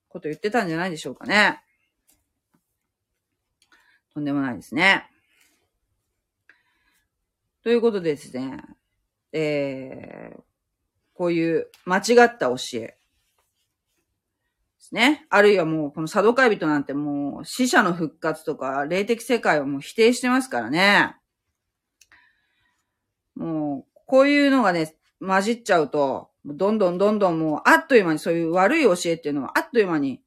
[0.10, 1.62] こと言ってたんじゃないでしょうかね。
[4.20, 5.10] とんでもないですね。
[7.64, 8.62] ということでですね、
[9.32, 10.42] えー、
[11.14, 12.78] こういう間違った教え。
[12.80, 12.96] で
[14.80, 15.26] すね。
[15.30, 21.16] あるいはもう、このサドカイ人なんてもう、死者の復活とか、霊的世界をもう否定してますからね。
[23.36, 30.22] もう、こういうのがね、混じっちゃうと、どんどんどんどんもう、あっという間にそういう悪い教えっていうのは、あっという間に、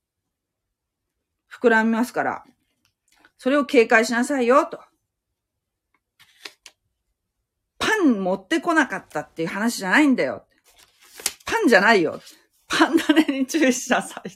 [1.51, 2.45] 膨らみますから、
[3.43, 4.79] それを警戒しなさいよ、と。
[7.77, 10.47] パン持ってこなかったっていう話じゃないんだよ。
[11.45, 12.21] パンじゃないよ。
[12.69, 14.31] パンダネに注意しなさい。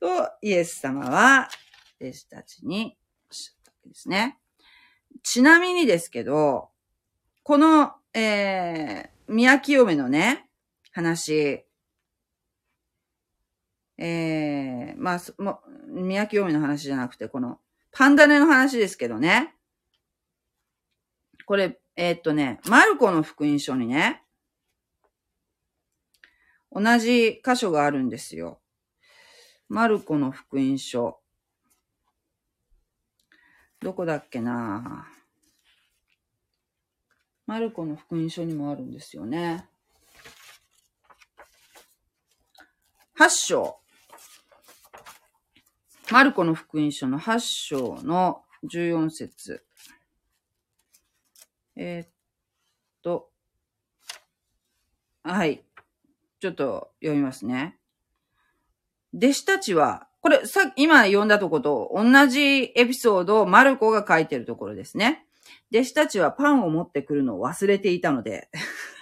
[0.00, 1.50] と、イエス様は、
[2.00, 2.96] 弟子たちに
[3.28, 4.38] おっしゃったわけですね。
[5.22, 6.70] ちなみにですけど、
[7.42, 10.48] この、えー、宮清めのね、
[10.90, 11.66] 話、
[13.98, 17.60] えー、まあ、も、宮清めの話じゃなくて、この、
[17.92, 19.54] パンダネの話ですけどね。
[21.46, 24.22] これ、えー、っとね、マルコの福音書にね、
[26.72, 28.60] 同じ箇所があるんですよ。
[29.68, 31.20] マルコの福音書。
[33.80, 35.06] どこだっけな
[37.46, 39.68] マルコの福音書にもあるんですよね。
[43.16, 43.83] 8章。
[46.10, 49.64] マルコの福音書の8章の14節。
[51.76, 52.08] えー、っ
[53.02, 53.30] と、
[55.22, 55.64] はい。
[56.40, 57.78] ちょっと読みますね。
[59.14, 65.26] 弟子たちは、これさ、今読んだとこと同じエピソードをマルコが書いてるところですね。
[65.72, 68.48] 弟子たちはパンを持ってくるのを忘れていたので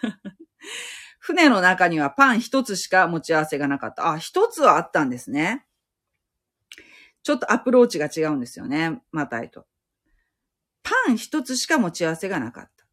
[1.20, 4.10] 船の中にはパン一つしか持ち合わせがなかった。
[4.10, 5.64] あ、一つはあったんですね。
[7.22, 9.00] ちょっとアプローチが違うんですよね。
[9.12, 9.66] マタイと。
[10.82, 12.84] パン一つしか持ち合わせがなかった。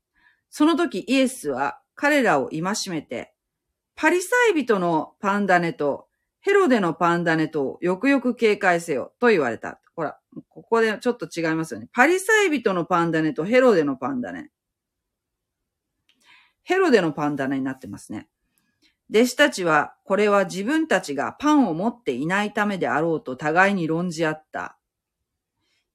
[0.50, 3.34] その時イエスは彼らを戒めて、
[3.96, 6.08] パリサイ人のパンダネと
[6.42, 9.80] ヘロデのパンダネとよくよく警戒せよと言われた。
[9.96, 10.18] ほら、
[10.48, 11.90] ここでちょっと違いますよね。
[11.92, 14.50] パリサイ人のパンダネとヘロデのパンダネ。
[16.64, 18.30] ヘロデのパンダネになってますね。
[19.12, 24.78] 弟子たちは、これは自分たちがパンを持っていないためであろうと互いに論じ合った。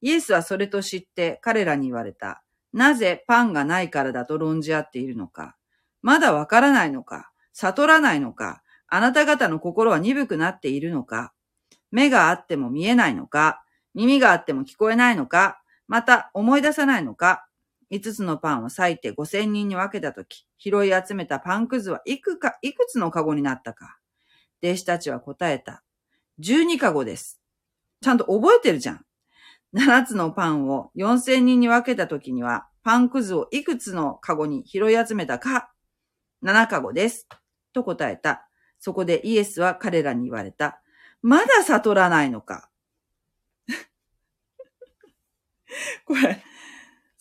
[0.01, 2.43] イエスはそれと知って彼らに言われた。
[2.73, 5.55] なぜパンがないからだと論じ合っているのか。
[6.01, 7.31] まだわからないのか。
[7.53, 8.61] 悟らないのか。
[8.87, 11.33] あなた方の心は鈍くなっているのか。
[11.91, 13.63] 目があっても見えないのか。
[13.93, 15.61] 耳があっても聞こえないのか。
[15.87, 17.47] また思い出さないのか。
[17.89, 23.97] 五つのパンを裂いて五千人に分けたとき、拾い集めたパンくずはいくか、いくつのカゴになったか。
[24.63, 25.83] 弟子たちは答えた。
[26.39, 27.39] 十二カゴです。
[28.01, 29.05] ちゃんと覚えてるじゃん。
[29.71, 35.71] 七つのパンを四千人に分けたときには、パンくずをいくつのカゴに拾い集めたか。
[36.41, 37.27] 七カゴです。
[37.73, 38.47] と答えた。
[38.79, 40.81] そこでイエスは彼らに言われた。
[41.21, 42.69] まだ悟らないのか。
[46.05, 46.43] これ、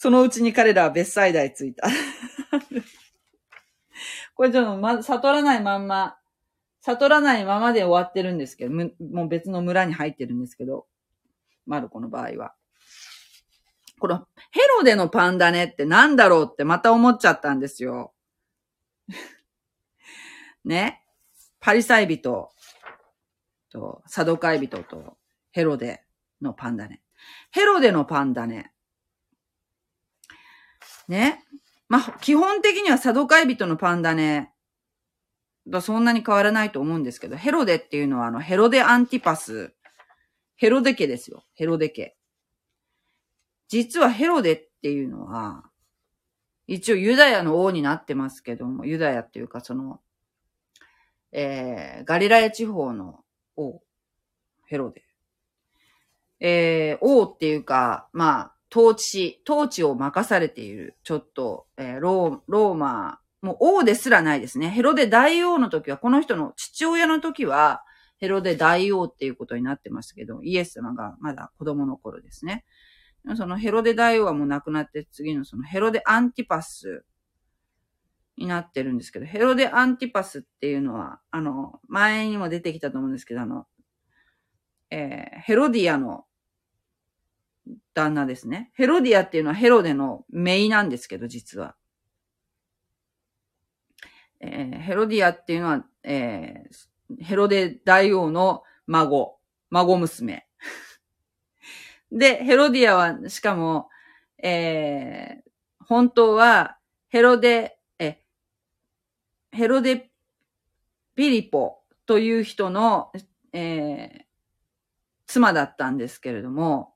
[0.05, 1.89] そのうちに彼らは別祭台ついた。
[4.37, 6.19] これちょっとま、悟らないまんま、
[6.83, 10.87] 悟らないままで終わってるんですけど、もう別の村に入ってるんですけど、
[11.65, 12.55] マルコの場合は。
[13.99, 18.13] このヘロデのパンダネってなんだろうってまた思っちゃったんですよ。
[20.67, 21.03] ね？
[21.61, 22.53] パリサイ人
[23.71, 25.17] とサドカイ人と
[25.51, 26.05] ヘロデ
[26.43, 27.01] のパンダネ。
[27.53, 28.74] ヘロデのパンダネ。
[31.09, 31.45] ね。
[31.89, 34.51] まあ、基本的にはサドカイ人のパンダネ
[35.71, 39.75] とそんなに変わらないと思うんですけど、ヘロデっていうのはあの、ヘロデアンティパス。
[40.57, 41.45] ヘロデ家ですよ。
[41.55, 42.17] ヘロデ家。
[43.69, 45.65] 実はヘロデっていうのは、
[46.67, 50.01] 一応ユダヤの王になってますけども、ユダヤっていうかその、
[51.33, 53.21] えー、ガリラヤ地方の
[53.57, 53.83] 王、
[54.67, 55.05] ヘロデ。
[56.41, 64.69] えー、王っていうか、まあ、統治、統治を任されている、ちょっと、えー、ロー、ローマ、もう王ですらないですね。
[64.69, 67.83] ヘロデ大王の時は、この人の父親の時は、
[68.19, 72.65] ヘロデ大王っていうことになってますけど、イエス様がまだ子供の頃ですね。
[73.37, 77.05] そのヘロデ大王はもう亡くなって次のそのヘロデアンティパス
[78.37, 83.67] になってるんですけど、ヘロデアンティパスっていうのは、あの、前にも出てきたと思うんですけど、あの、
[84.91, 86.25] えー、ヘロディアの
[87.95, 88.71] 旦那ですね。
[88.75, 91.77] ヘロディアっていうのはヘロデの姪なんですけど、実は。
[94.41, 99.39] えー、ヘロディアっていうのは、えー、ヘロデ大王の孫、
[99.71, 100.47] 孫娘。
[102.13, 103.89] で、ヘロディアは、しかも、
[104.43, 108.23] えー、本当は、ヘロデ、え、
[109.53, 110.11] ヘロデ
[111.15, 113.13] ピリポという人の、
[113.53, 114.25] えー、
[115.27, 116.94] 妻だったんですけれども、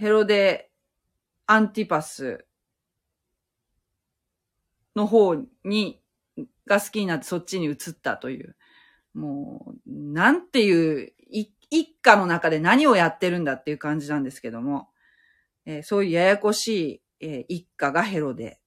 [0.00, 0.70] ヘロデ・
[1.46, 2.46] アンティパス
[4.96, 6.00] の方に、
[6.66, 8.56] が好きになってそっちに移ったという、
[9.12, 14.88] もう、なんていう一家の中で何をやってるんだっていう感じなんですけども、
[15.66, 18.58] えー、そういうややこしい、えー、一家がヘロデ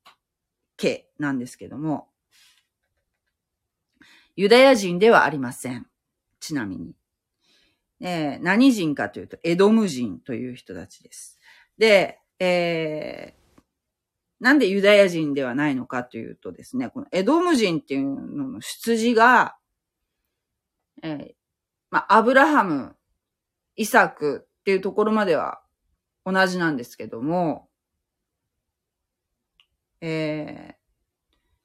[0.78, 2.10] 家なんですけども、
[4.36, 5.88] ユダヤ人ではありません。
[6.40, 6.94] ちなみに。
[8.02, 11.40] えー、何人かというと、エドム人という人たちです。
[11.78, 13.64] で、えー、
[14.40, 19.56] なんでユダヤ人ではないのかというとですね、このエドム人っていうのの出自が、
[21.02, 21.34] えー、
[21.90, 22.96] まあ、アブラハム、
[23.76, 25.62] イサクっていうところまでは
[26.26, 27.70] 同じなんですけども、
[30.02, 30.74] えー、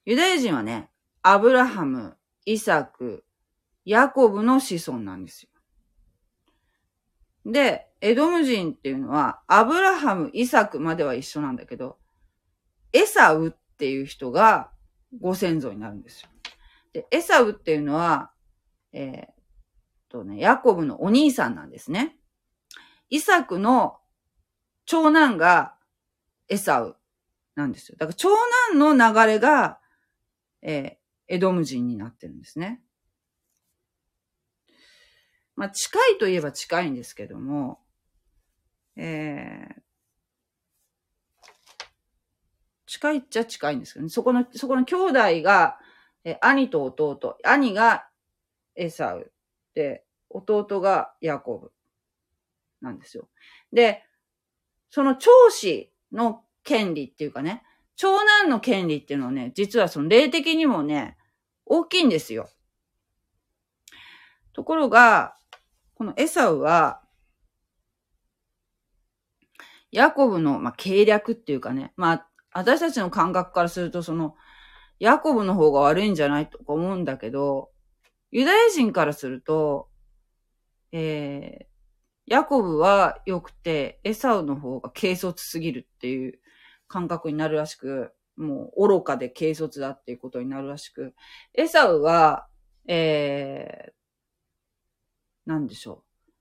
[0.04, 0.88] ユダヤ人はね、
[1.22, 3.24] アブラハム、イサク、
[3.84, 5.50] ヤコブの子孫なんですよ。
[7.52, 11.98] で、エドム人っていうのは、アブラハム、イサクまでは一緒なんだけど、
[12.92, 14.70] エサウっていう人が
[15.20, 16.28] ご先祖になるんですよ。
[16.92, 18.30] で、エサウっていうのは、
[18.92, 19.38] えー、
[20.10, 22.16] とね、ヤコブのお兄さんなんですね。
[23.10, 23.98] イサクの
[24.84, 25.74] 長男が
[26.48, 26.96] エサウ
[27.54, 27.96] なんですよ。
[27.98, 28.30] だから長
[28.74, 29.78] 男の流れが、
[30.62, 32.82] えー、エドム人になってるんですね。
[35.58, 37.80] まあ、近いといえば近いんですけども、
[38.94, 39.80] えー、
[42.86, 44.08] 近いっちゃ近いんですけどね。
[44.08, 45.78] そこの、そこの兄弟が、
[46.22, 47.36] え兄と弟。
[47.42, 48.06] 兄が
[48.76, 49.32] エサウ。
[49.74, 51.72] で、弟がヤコブ。
[52.80, 53.28] なんですよ。
[53.72, 54.04] で、
[54.90, 57.64] その長子の権利っていうかね、
[57.96, 61.16] 長男の権利っていうのはね、実はその霊的にもね、
[61.66, 62.48] 大きいんですよ。
[64.52, 65.34] ところが、
[65.98, 67.02] このエサウは、
[69.90, 74.36] ヤコブの、まあ、計略っていうかね、まあ、私たちの感覚からすると、その、
[75.00, 77.70] ヤコブの方が悪いんじゃないとか思うんだけど、
[78.30, 79.88] ユダヤ人からすると、
[80.92, 81.66] えー、
[82.26, 86.38] ヤコブは良くて、エサウの方が軽率すぎるっていう
[86.86, 91.16] 感覚になるらしく、もう愚かで軽率だっていうことになるらしく、
[91.54, 92.46] エサウは、
[92.86, 93.97] えー、
[95.48, 96.32] なんでしょう。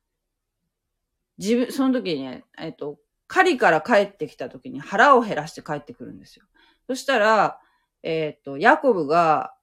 [1.37, 6.45] 自分、その時にね、えっ、と、狩りから帰ってきた時に腹を減らして帰ってくるんですよ。
[6.87, 7.59] そしたら、
[8.03, 9.53] えっ、と、ヤコブが、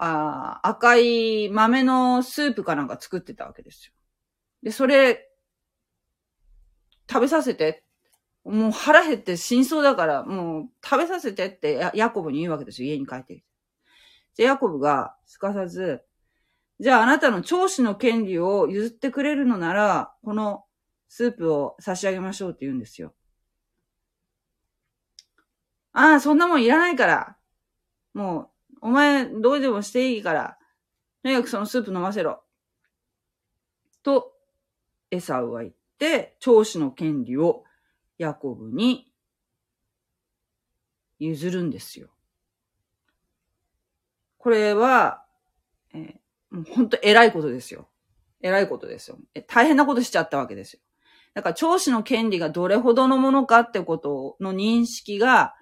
[0.00, 3.92] あ赤い豆のスープかなんか作ってたわけですよ。
[4.62, 5.28] で、それ、
[7.08, 7.84] 食べさせて。
[8.44, 12.88] もう腹減って死にそうだから、もう食べさせてってヤコブに言うわけですよ。
[12.88, 13.46] 家に帰ってきて。
[14.38, 16.02] で、ヤコブがすかさず、
[16.80, 20.64] じゃああなたの長子の権利を譲ってくれるのなら、この
[21.08, 23.14] スープを差し上げましょうって言うんですよ。
[25.92, 27.36] ああ、そんなもんいらないから。
[28.14, 30.58] もう、お前どうでもしていいから、
[31.22, 32.42] とにかくそのスープ飲ませろ。
[34.04, 34.32] と、
[35.10, 37.64] エサウは言って、長子の権利を
[38.18, 39.12] ヤコブに
[41.18, 42.10] 譲るんですよ。
[44.36, 45.24] これは、
[45.92, 47.88] えー、もう本当偉いことですよ。
[48.40, 49.18] 偉いことですよ。
[49.46, 50.80] 大変なことしちゃったわけですよ。
[51.34, 55.54] だから長子の権利がどれほどのものかってことの認識が、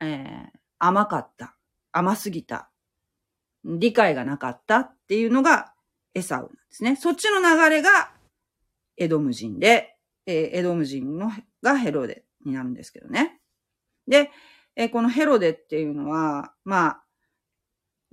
[0.00, 0.48] えー、
[0.78, 1.56] 甘かった。
[1.92, 2.70] 甘すぎた。
[3.64, 5.72] 理解がなかったっていうのが
[6.14, 6.96] エサウなんですね。
[6.96, 8.12] そっちの流れが
[8.96, 9.96] エドム人で、
[10.26, 11.30] えー、エドム人の
[11.62, 13.40] がヘロデになるんですけどね。
[14.06, 14.30] で、
[14.76, 17.03] えー、このヘロデっていうのは、まあ、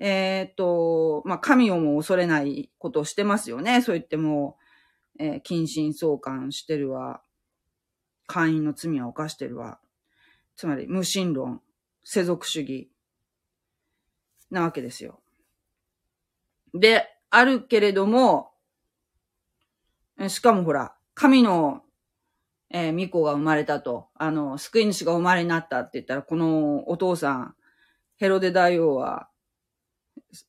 [0.03, 3.83] えっ、と、まあ、神をも恐れないことをしてますよね。
[3.83, 4.57] そう言っても、
[5.19, 7.21] えー、近親相関してるわ。
[8.25, 9.79] 会員の罪は犯してるわ。
[10.55, 11.61] つまり、無神論、
[12.03, 12.89] 世俗主義、
[14.49, 15.21] なわけですよ。
[16.73, 18.53] で、あるけれども、
[20.29, 21.83] しかもほら、神の、
[22.71, 27.55] えー、巫女が生まれたと、あの、救い主が生まれになったって言ったら、このお父さん、
[28.17, 29.27] ヘロデ大王は、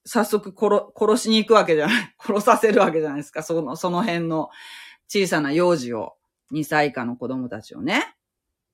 [0.05, 3.43] 早速殺、殺しに行くわけじゃない、 殺させるわけじゃないですか。
[3.43, 4.51] その、その辺の
[5.09, 6.17] 小さな幼児を、
[6.53, 8.17] 2歳以下の子供たちをね。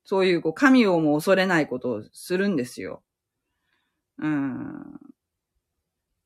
[0.05, 3.03] そういう、こう、神をも恐れないことをするんですよ。
[4.19, 5.01] うん。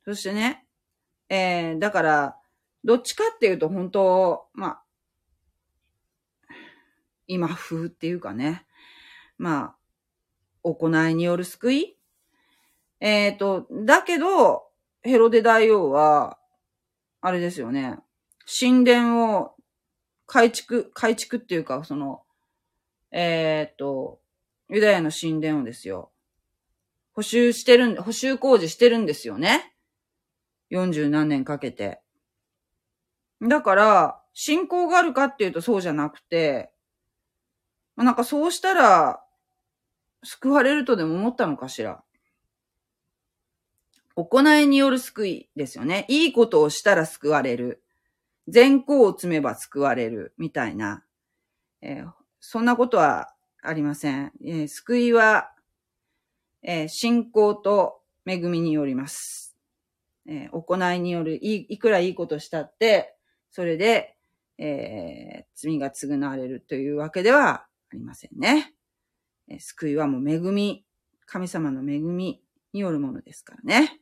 [0.04, 0.66] そしてね、
[1.28, 2.36] えー、だから、
[2.84, 4.82] どっちかっていうと、本当まあ、
[7.26, 8.66] 今風っていうかね、
[9.38, 9.76] まあ、
[10.62, 11.96] 行いによる救い
[13.00, 14.68] えっ、ー、と、だけど、
[15.02, 16.38] ヘロデ大王は、
[17.20, 17.98] あれですよね、
[18.46, 19.54] 神殿を
[20.26, 22.22] 改築、改築っていうか、その、
[23.10, 24.20] えっ、と、
[24.70, 26.10] ユダヤの神殿をですよ、
[27.12, 29.74] 補修してるん、補修工事してるんですよね。
[30.70, 32.00] 40何年かけて。
[33.42, 36.70] だから、信仰があるかっていうとそうじゃなくて、
[37.96, 39.22] なんかそうしたら、
[40.24, 42.02] 救われるとでも思ったのかしら。
[44.14, 46.04] 行いによる救いですよね。
[46.08, 47.82] いいことをしたら救われる。
[48.48, 50.34] 善行を積めば救われる。
[50.38, 51.04] みたいな。
[51.80, 52.10] えー、
[52.40, 53.32] そんなことは
[53.62, 54.32] ありません。
[54.44, 55.52] えー、救いは、
[56.62, 59.56] えー、信仰と恵みによります。
[60.26, 63.16] え行いによるい、いくらいいことしたって、
[63.50, 64.16] それで、
[64.58, 68.74] え罪が償われるというわけではありませんね。
[69.48, 70.84] え救いはもう恵み、
[71.26, 72.42] 神様の恵み
[72.72, 74.01] によるものですからね。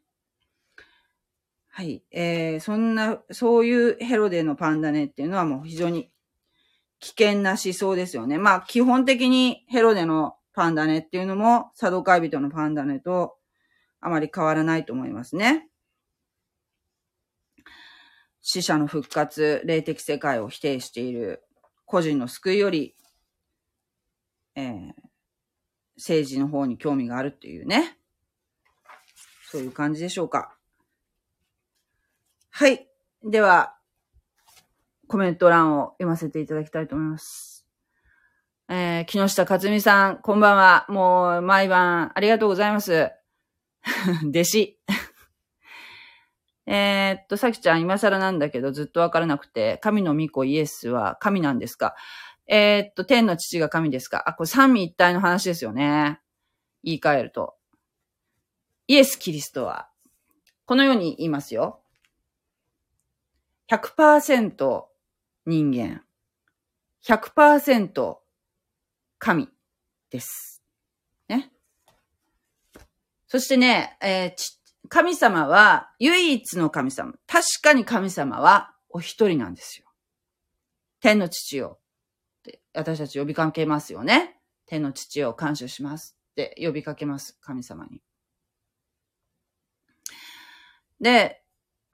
[1.73, 2.03] はい。
[2.11, 6.11] えー、そんな、そういうヘロデのパンダネっていうのはもう非常に
[6.99, 8.39] 危険な思想ですよね。
[8.39, 13.37] まあ、基本的にヘロデのパンダネっていうのも、サドカイ人のパンダネと
[14.01, 15.69] あまり変わらないと思いますね。
[18.43, 21.45] 死者の復活、霊的世界を否定している
[21.85, 22.97] 個人の救いより、
[24.57, 24.93] えー、
[25.97, 27.97] 政治の方に興味があるっていうね。
[29.51, 30.57] そういう感じでしょうか。
[32.61, 32.87] はい。
[33.25, 33.75] では、
[35.09, 37.67] コメント欄を読ませていただきたいと思います。
[38.69, 40.85] えー、木下克美さん、こんばんは。
[40.91, 43.13] もう、毎晩、ありがとうございます。
[44.29, 44.79] 弟子。
[46.69, 51.95] え、っと、さきちゃん、今更なんだけど、ずっとわからなくて、神の御子イエスは神なんですか？
[52.47, 54.29] えー、っと、天の父が神ですか？
[54.29, 56.21] あ、これ三位一体の話ですよね。
[56.85, 57.57] 言い換えると。
[58.87, 59.89] イエス・キリストは、
[60.67, 61.83] このように言いますよ。
[63.71, 64.85] 100%
[65.47, 66.03] 人間。
[67.07, 68.17] 100%
[69.19, 69.49] 神
[70.11, 70.61] です。
[71.29, 71.53] ね。
[73.29, 77.15] そしてね、えー、神様は唯一の神様。
[77.29, 79.87] 確かに神様はお一人なんですよ。
[81.01, 81.69] 天の父を。
[81.69, 84.41] って私たち呼びかけますよね。
[84.67, 87.39] 天の父を感謝しますって呼びかけます。
[87.41, 88.03] 神様に。
[91.01, 91.45] で、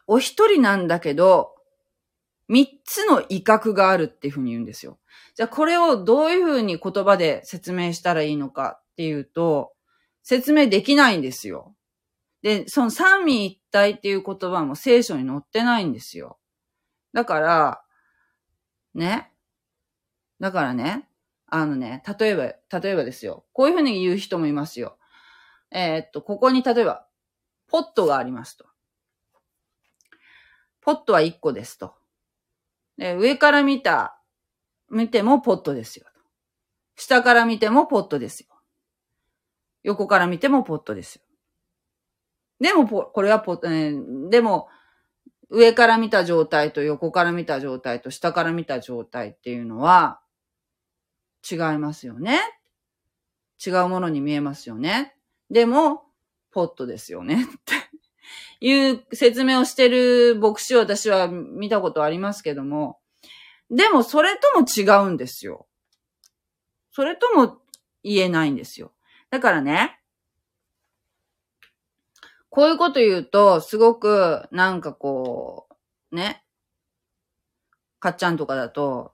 [0.06, 1.55] お一人なんだけど、
[2.48, 4.98] 三つの威嚇があるっていうふうに言うんですよ。
[5.34, 9.72] じゃあこれをどういうふうに言葉で説明したらいいのかっていうと、
[10.22, 11.74] 説明できないんですよ。
[12.42, 16.38] で、その三位一体っていう言葉も聖書に載ってないんですよ。
[17.12, 17.82] だから、
[18.94, 19.32] ね。
[20.40, 21.08] だからね、
[21.48, 23.44] あのね、例えば、例えばですよ。
[23.52, 24.98] こういうふうに言う人もいますよ。
[25.70, 27.06] えー、っと、ここに例えば、
[27.68, 28.66] ポットがありますと。
[30.80, 31.94] ポットは1個ですと。
[32.96, 34.20] で、上から見た、
[34.90, 36.06] 見てもポットですよ。
[36.96, 38.48] 下から見てもポットですよ。
[39.82, 41.22] 横から見てもポットですよ。
[42.60, 44.68] でも、これはポット、えー、でも、
[45.50, 50.20] 上から見た状態と横から見た状態と下から見た状態っていうのは
[51.48, 52.40] 違いますよね。
[53.64, 55.14] 違うものに見えますよね。
[55.50, 56.02] でも、
[56.50, 57.44] ポットですよね。
[57.44, 57.85] って
[58.60, 62.98] いう説明をしてる牧師を私は見たことありますけども、
[63.70, 65.66] でもそれとも違うんですよ。
[66.92, 67.58] それとも
[68.02, 68.92] 言えないんですよ。
[69.30, 70.00] だからね、
[72.48, 75.68] こういうこと言うと、すごく、なんかこ
[76.10, 76.42] う、ね、
[77.98, 79.12] かっちゃんとかだと、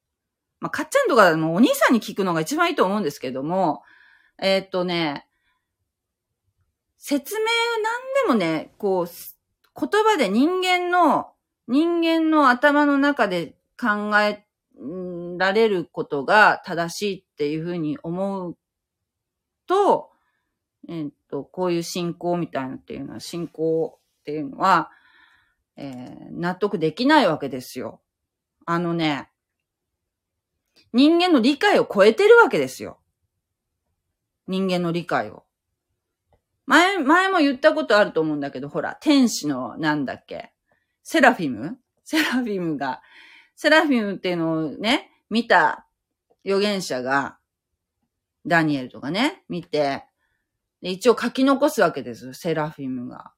[0.60, 3.82] まあ、かっちゃんとかもお兄さんに聞くのが一番いいと思うんですけども、
[4.40, 5.26] えー、っとね、
[7.02, 11.32] 説明なんでもね、こう、言葉で人間の、
[11.66, 14.44] 人間の頭の中で考え
[15.38, 18.58] られることが正しいっていうふうに思う
[19.66, 20.10] と、
[20.88, 24.90] え、っと、こういう信仰みたいなっていうのは、信仰っていうのは、
[25.76, 28.02] えー、納得できないわけですよ。
[28.66, 29.30] あのね、
[30.92, 32.98] 人間の理解を超えてるわけですよ。
[34.46, 35.44] 人間の理解を。
[36.70, 40.52] 前、前も言ったことあると思うんだけど、ほら、天使のなんだっけ
[41.02, 41.78] セラフィム？
[42.04, 43.02] セラフィムが、
[43.56, 45.84] セラフィムっていうのをね、見た
[46.44, 47.38] 預言者が、
[48.46, 50.04] ダニエルとかね、見て、
[50.80, 53.32] 一応書き残すわけですよセラフィムが。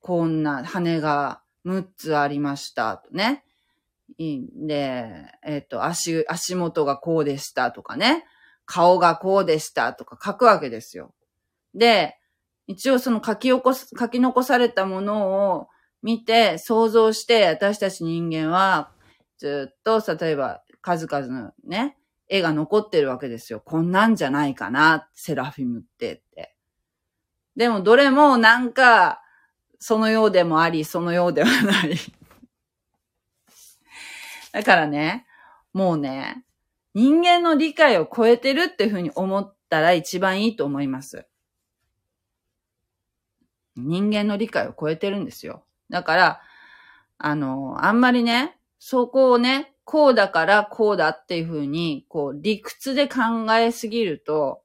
[0.00, 3.44] こんな羽が6つありました、とね。
[4.18, 8.24] で、えっ、ー、と、足、足元がこうでしたとかね。
[8.66, 11.12] 顔がこうでしたとか書くわけですよ。
[11.74, 12.18] で、
[12.68, 15.68] 一応その書き起こす、書き残されたものを
[16.02, 18.92] 見て想像して私たち人間は
[19.38, 21.96] ずっと例えば数々のね、
[22.28, 23.60] 絵が残ってるわけですよ。
[23.64, 26.54] こんなんじゃないかな、セラフィムってって。
[27.56, 29.22] でもどれもなんか、
[29.80, 31.94] そのようでもあり、そのようではない。
[34.52, 35.26] だからね、
[35.72, 36.44] もうね、
[36.94, 41.27] 人間の理解を超えてるっていうふうに思ったら一番いいと思います。
[43.86, 45.62] 人間の理解を超えてるんですよ。
[45.90, 46.40] だから、
[47.18, 54.62] あの、あんまりね、そこをね、こうだからこうだっていうふうに、こう、理屈で考えすぎると、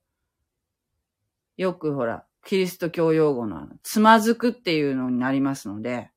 [1.57, 6.09] よくほら、キリスト教用語のつまずくっていうのになりますので、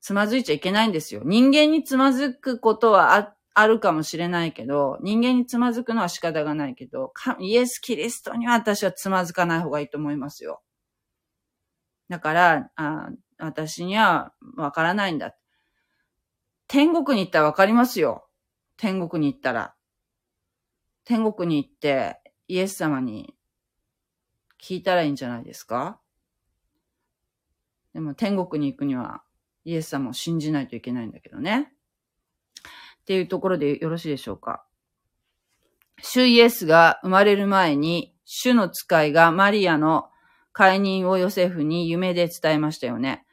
[0.00, 1.22] つまずいちゃいけないんですよ。
[1.24, 10.62] 人間につまずくことはああるかもしれないけど、人間につまずくのは仕方がないけど、イエス・キリストには私はつまずかない方がいいと思いますよ。
[12.08, 15.34] だから、あ私にはわからないんだ。
[16.66, 18.28] 天国に行ったらわかりますよ。
[18.76, 19.74] 天国に行ったら。
[21.04, 23.34] 天国に行って、イエス様に
[24.60, 26.00] 聞いたらいいんじゃないですか
[27.94, 29.22] でも天国に行くには、
[29.64, 31.72] イエス様を信じないといけないんだけどね。
[33.00, 34.64] っていうところでよろしいでしょうか。
[36.02, 40.10] 主イエスが生まれる前に、主の使いがマリアの
[40.52, 43.24] 解任をヨセフに夢で伝えましたよね。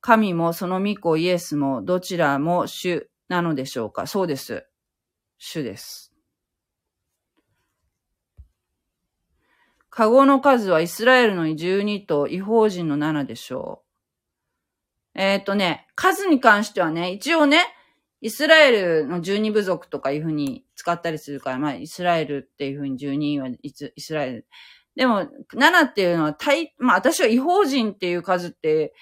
[0.00, 4.66] 神もその御子イエスもどちらも主なのでしょうかそうです。
[5.38, 6.12] 主です。
[9.90, 13.82] カゴの数はイスラエルの12と違法人の7でしょ
[15.14, 15.20] う。
[15.20, 17.64] えっ、ー、とね、数に関してはね、一応ね、
[18.20, 24.46] イスラエルの12部族とかいうふうに使ったりするから、まあ、イスラエルっていうふうに12はイスラエル。
[24.96, 28.92] でも、7っていうのは、対、まあ、私は違法人っていう数って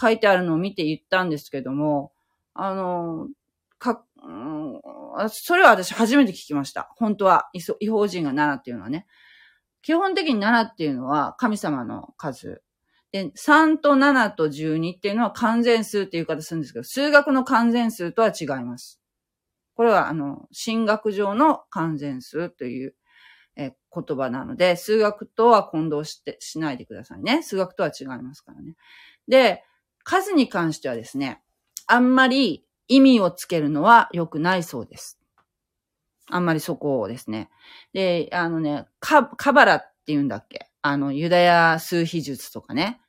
[0.00, 2.12] 書いてあるのを見て言ったんですけども、
[2.54, 3.28] あの、
[3.78, 4.80] か、うん、
[5.28, 6.90] それは私初めて聞きました。
[6.96, 9.06] 本当は、違法人が7っていうのはね。
[9.82, 12.62] 基本的に7っていうのは神様の数。
[13.12, 18.98] で、3と7と12っていうのは完全数っていう言い方するんですけど、数学の完全数とは違います。
[19.76, 22.94] これは、あの、進学上の完全数という
[23.56, 27.42] え言葉なので、数学とは混同して、しないでくださいね。
[27.42, 28.74] 数学とは違いますからね。
[29.28, 29.62] で、
[30.02, 31.42] 数に関してはですね、
[31.86, 35.18] あんまり意味をつけるのは良くないそうです。
[36.30, 37.50] あんまりそこをですね。
[37.92, 40.70] で、あのね、カバラって言うんだっけ？
[40.82, 43.00] あの、ユダヤ数秘術とかね。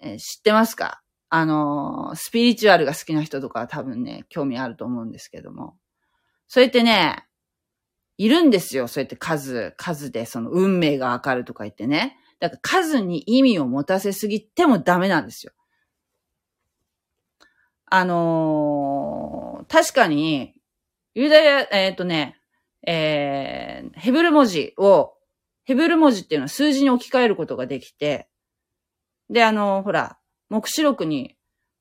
[0.00, 1.02] えー、知ってますか？
[1.30, 5.76] あの、スピリチュアルが好きな人とかは多分ね、興味あると思うんですけども。
[6.48, 7.26] そうやってね、
[8.16, 8.86] いるんですよ。
[8.88, 12.16] そうやって数、数でその運命がわかるとか言ってね。
[12.40, 15.52] だから数に意味を持たせすぎてもダメなんですよ。
[17.86, 20.54] あのー、確かに、
[21.14, 22.36] ユダヤ、えっ、ー、とね、
[22.86, 25.14] えー、ヘブル文字を、
[25.64, 28.28] ヘブル文字っていうのは数字に置き換えることができて、
[29.30, 30.18] で、あのー、ほら、
[30.50, 31.36] 目視録に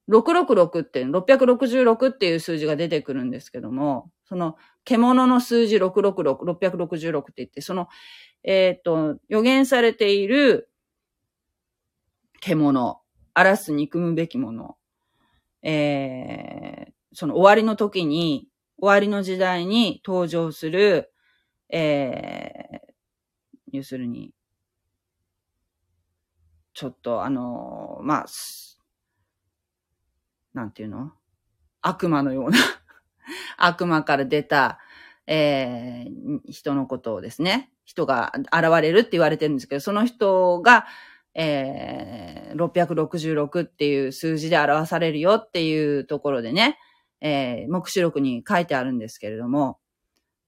[0.10, 4.56] 666って666っていう数字が出てくるんですけども、その
[4.86, 7.88] 獣の数字666、666って言って、その、
[8.44, 10.70] えっ、ー、と、予言されている
[12.42, 13.00] 獣、
[13.34, 14.76] 荒らす憎むべきもの、
[15.62, 21.14] えー、その終わりの時に、終わりの時代に登場する、
[21.70, 22.94] えー、
[23.72, 24.34] 要するに、
[26.74, 28.26] ちょっとあのまあ、
[30.54, 31.14] なんていうの？
[31.82, 32.58] 悪魔のような
[33.58, 34.80] 悪魔から出た、
[35.28, 40.86] えー、人のことをですね、人が現れるって言われてるんですけど、その人が、
[41.36, 46.78] えー、666っていう数字で表されるよっていうところでね、
[47.22, 49.80] えー、目視録に書いてあるんですけれども、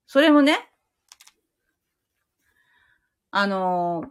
[0.08, 0.70] それもね、
[3.32, 4.08] あのー、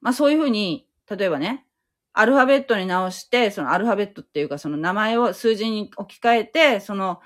[0.00, 1.66] まあ、そういうふうに、例えばね、
[2.14, 7.20] アルファベットに直して、そのアルファベットっていうかその名前を数字に置き換えて、その、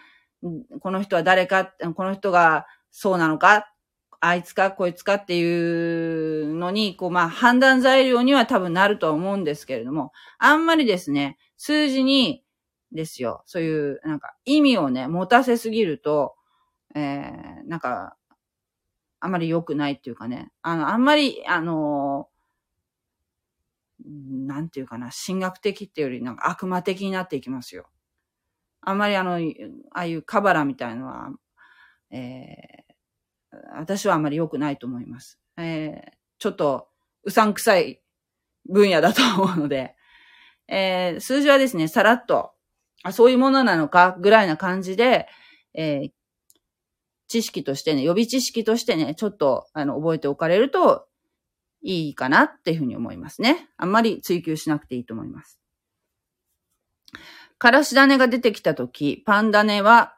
[0.81, 3.73] この人は誰か、この人がそうなのか、
[4.21, 12.43] あいつかこいつかっていうのに、こう、まあ、判断材料には多分なるとは思うんですけれども、あんまりですね、数字に
[12.93, 16.35] ですよ、そういう、なんか、意味をね、持たせすぎると、
[16.95, 18.17] えー、なんか、
[19.21, 22.29] あんまり良くないっていうかね、あの、あんまり、あの
[24.05, 27.87] なんていうかな、神学的っていうより、なんか悪魔的になっていきますよ。
[28.87, 29.39] あんまりあの、あ
[29.93, 31.31] あいうカバラみたいのは、
[32.13, 35.41] えー、私はあんまり良くないと思います。
[35.59, 36.87] えー、ちょっと、
[37.25, 38.01] うさんくさい
[38.69, 39.97] 分野だと思うので、
[40.69, 42.53] えー、数字はですね、さらっと、
[43.03, 45.27] あ、そういうものなのか、ぐらいな感じで、
[45.75, 46.11] えー、
[47.27, 51.09] 知識としてね、予備知識としてね、ちょっと、あの、覚えておかれると
[51.83, 53.69] いいかなっていうふうに思いますね。
[53.77, 55.59] あんまり追求しなくていいと思います。
[57.59, 60.17] からし種が出てきたとき、パンダネは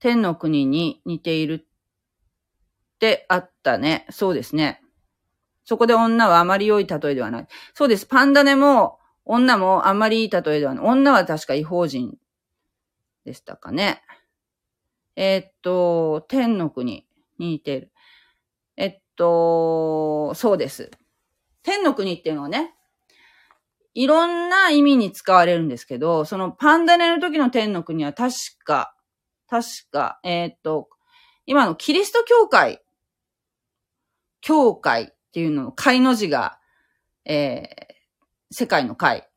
[0.00, 4.06] 天の国に似ているってあったね。
[4.10, 4.82] そうですね。
[5.64, 7.46] そこで女はあまり良い例えではない。
[7.72, 8.06] そうです。
[8.06, 10.84] パンダネも女もあまりいい例えではない。
[10.84, 12.18] 女は確か違法人
[13.24, 14.02] でしたかね。
[15.16, 17.06] えー、っと、天の国
[17.38, 17.92] に似ている。
[18.76, 20.90] えっと、そうです。
[21.62, 22.74] 天の国っていうのはね、
[23.94, 28.34] いろんな意味に使われるんですけど、そのパンダネの時の天の国は確
[28.64, 28.94] か、
[29.48, 30.88] 確か、えー、っと、
[31.46, 32.82] 今のキリスト教会、
[34.40, 36.58] 教会っていうのの会の字が、
[37.24, 39.28] えー、世界の会、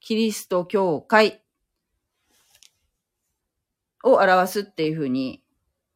[0.00, 1.42] キリスト教会
[4.02, 5.42] を表すっていうふうに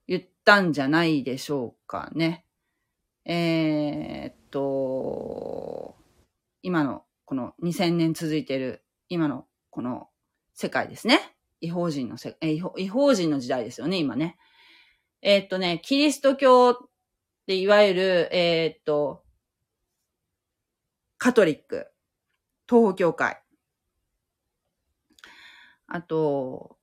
[0.06, 2.44] 言ったんじゃないでしょうかね。
[3.24, 5.96] えー、っと、
[6.62, 10.08] 今のこの2000年続いている今のこの
[10.54, 11.20] 世界ですね。
[11.60, 14.36] 違法人のせ、え違法人の時代ですよね、今ね。
[15.22, 16.76] えーっとね、キリスト教っ
[17.46, 19.24] ていわゆる、えーっと、
[21.16, 21.86] カトリック、
[22.68, 23.40] 東方教会。
[25.86, 26.76] あと、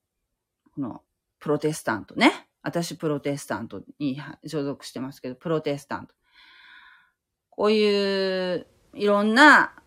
[0.74, 1.02] この、
[1.38, 2.48] プロテスタントね。
[2.62, 6.14] 私、プロテスタントに所属してますけど、プロテスタント。
[7.50, 9.81] こういう、いろんな、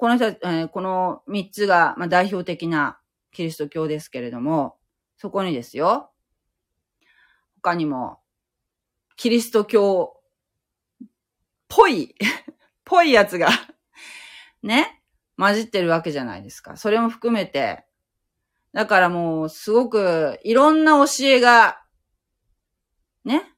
[0.00, 2.98] この人、えーこの三つが、まあ、代表的な
[3.32, 4.78] キリスト教ですけれども、
[5.18, 6.10] そこにですよ、
[7.56, 8.18] 他にも、
[9.16, 10.16] キリスト教
[11.68, 12.14] ぽい、
[12.86, 13.50] ぽいやつが、
[14.62, 15.02] ね、
[15.36, 16.78] 混じってるわけじゃないですか。
[16.78, 17.84] それも含めて、
[18.72, 21.78] だからもう、すごく、いろんな教えが、
[23.26, 23.54] ね。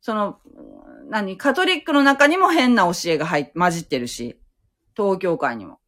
[0.00, 0.40] その、
[1.10, 4.41] 何、カトリックの中にも変な教えが入っ、混じってるし、
[4.96, 5.78] 東教会にも。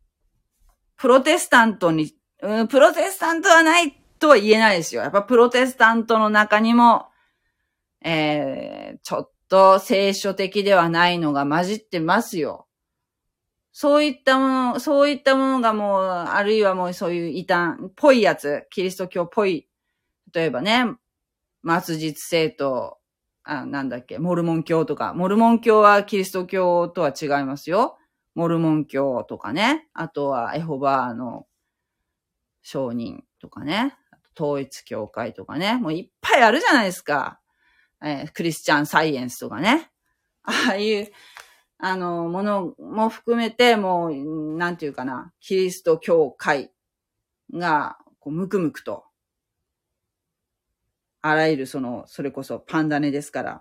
[0.97, 5.03] プロテスタントに、うん、プロテスタントはないとは言えないですよ。
[5.03, 7.07] やっぱプロテスタントの中にも、
[8.03, 12.67] えー、ちょっと聖書的ではないのが混じってますよ。
[13.77, 19.69] そういったもの、そういったものがもう、あるいはもうそういう異端っ、ぽいやつ、キリスト教っぽい、
[20.33, 20.87] 例えばね、
[21.83, 22.99] 末日聖と、
[23.43, 27.99] あ、なんだっけ、モルモン教とか、モルモン教はキリスト教とは違いますよ。
[28.35, 29.89] モルモン教とかね。
[29.95, 31.47] あとはエホバーの
[32.63, 33.95] 商人とかね。
[34.39, 35.77] 統一教会とかね。
[35.77, 37.41] もういっぱいあるじゃないですか。
[38.03, 39.91] えークリスチャンサイエンスとかね。
[40.43, 41.13] ああいう、
[41.79, 46.73] あの、ものも含めて、もう、なんていうかな、キリスト教会
[47.53, 49.05] が、こう、むくむくと、
[51.23, 53.61] あらゆるその、それこそパンダネですから、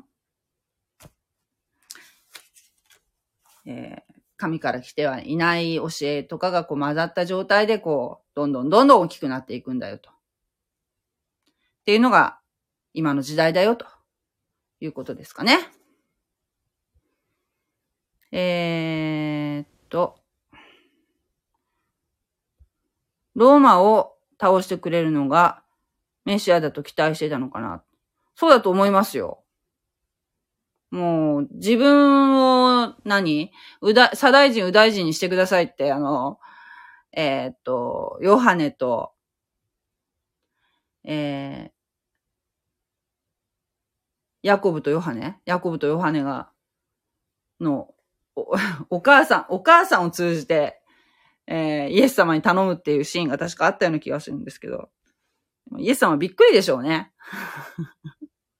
[3.66, 4.13] えー
[4.44, 10.10] 神から来てはいない教えとかがこう混ざった状態で、こう、どんどんどんどん大きくなっていくんだよと。
[10.10, 10.14] っ
[11.86, 12.40] ていうのが、
[12.94, 13.86] 今の時代だよと
[14.82, 15.60] いうことですかね。
[18.34, 20.20] えーっと、
[23.36, 25.64] ローマを倒してくれるのが
[26.26, 27.82] メシアだと期待してたのかな。
[28.36, 29.43] そうだと思いますよ。
[30.94, 32.36] もう、自分
[32.86, 36.38] を何、うだ、左大臣、右大臣にしてくださいって、あの、
[37.12, 39.12] えーっと、ヨハネと、
[41.04, 41.72] えー、
[44.44, 45.40] ヤコブとヨハネ？
[45.46, 46.52] ヤコブとヨハネが、
[47.60, 47.96] の、
[48.36, 48.54] お、
[48.98, 50.80] お母さん、お母さんを通じて、
[51.48, 54.92] えーイエス様に頼むっていうシーンが確かあったような気がするんですけど、
[55.80, 57.12] イエス様びっくりでしょうね。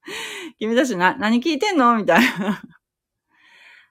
[0.60, 1.96] 君たちな、何聞いてんの？
[1.98, 2.62] みたいな。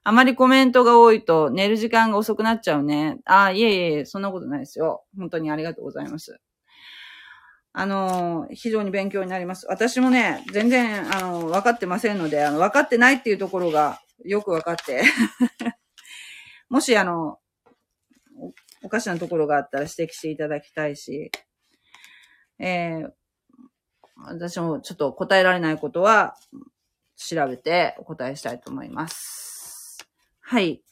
[0.04, 3.18] あまりコメントが多いと寝る時間が遅くなっちゃうね。
[3.24, 5.04] あ、いえいえ、そんなことないですよ。
[5.16, 6.40] 本当にありがとうございます。
[7.72, 9.66] あの、非常に勉強になります。
[9.68, 15.02] 私もね、全然、あの、分かってませんので、あの、分かってないっていうところがよく分かって。
[16.68, 17.38] もし、あの、
[18.38, 18.52] お
[18.84, 21.30] おかしなところがあったら指摘していただきたいし、
[22.58, 23.21] えー
[24.16, 26.36] 私もちょっと答えられないことは、
[27.16, 30.06] 調べてお答えしたいと思います。
[30.40, 30.82] はい。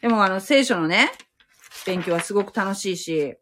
[0.00, 1.10] でもあの、聖書のね、
[1.86, 3.36] 勉強はすごく楽しいし、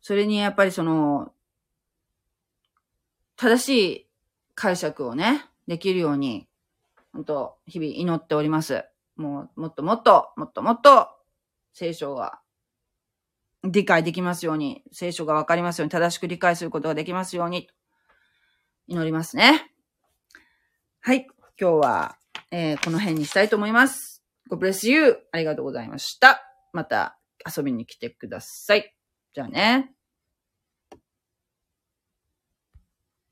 [0.00, 1.32] それにやっぱりその、
[3.36, 4.08] 正しい
[4.54, 6.48] 解釈をね、できるように、
[7.12, 8.84] 本当日々祈っております。
[9.16, 11.08] もう、もっともっと、もっともっと、
[11.72, 12.39] 聖書が
[13.64, 17.68] 理解できますように、聖書がわかりますように、正しく理解することができますように、
[18.86, 19.70] 祈りますね。
[21.00, 21.26] はい。
[21.60, 22.18] 今日は、
[22.50, 24.24] えーこの辺にしたいと思います。
[24.50, 25.18] God bless you!
[25.32, 26.42] ありがとうございました。
[26.72, 28.94] また遊びに来てください。
[29.34, 29.92] じゃあね。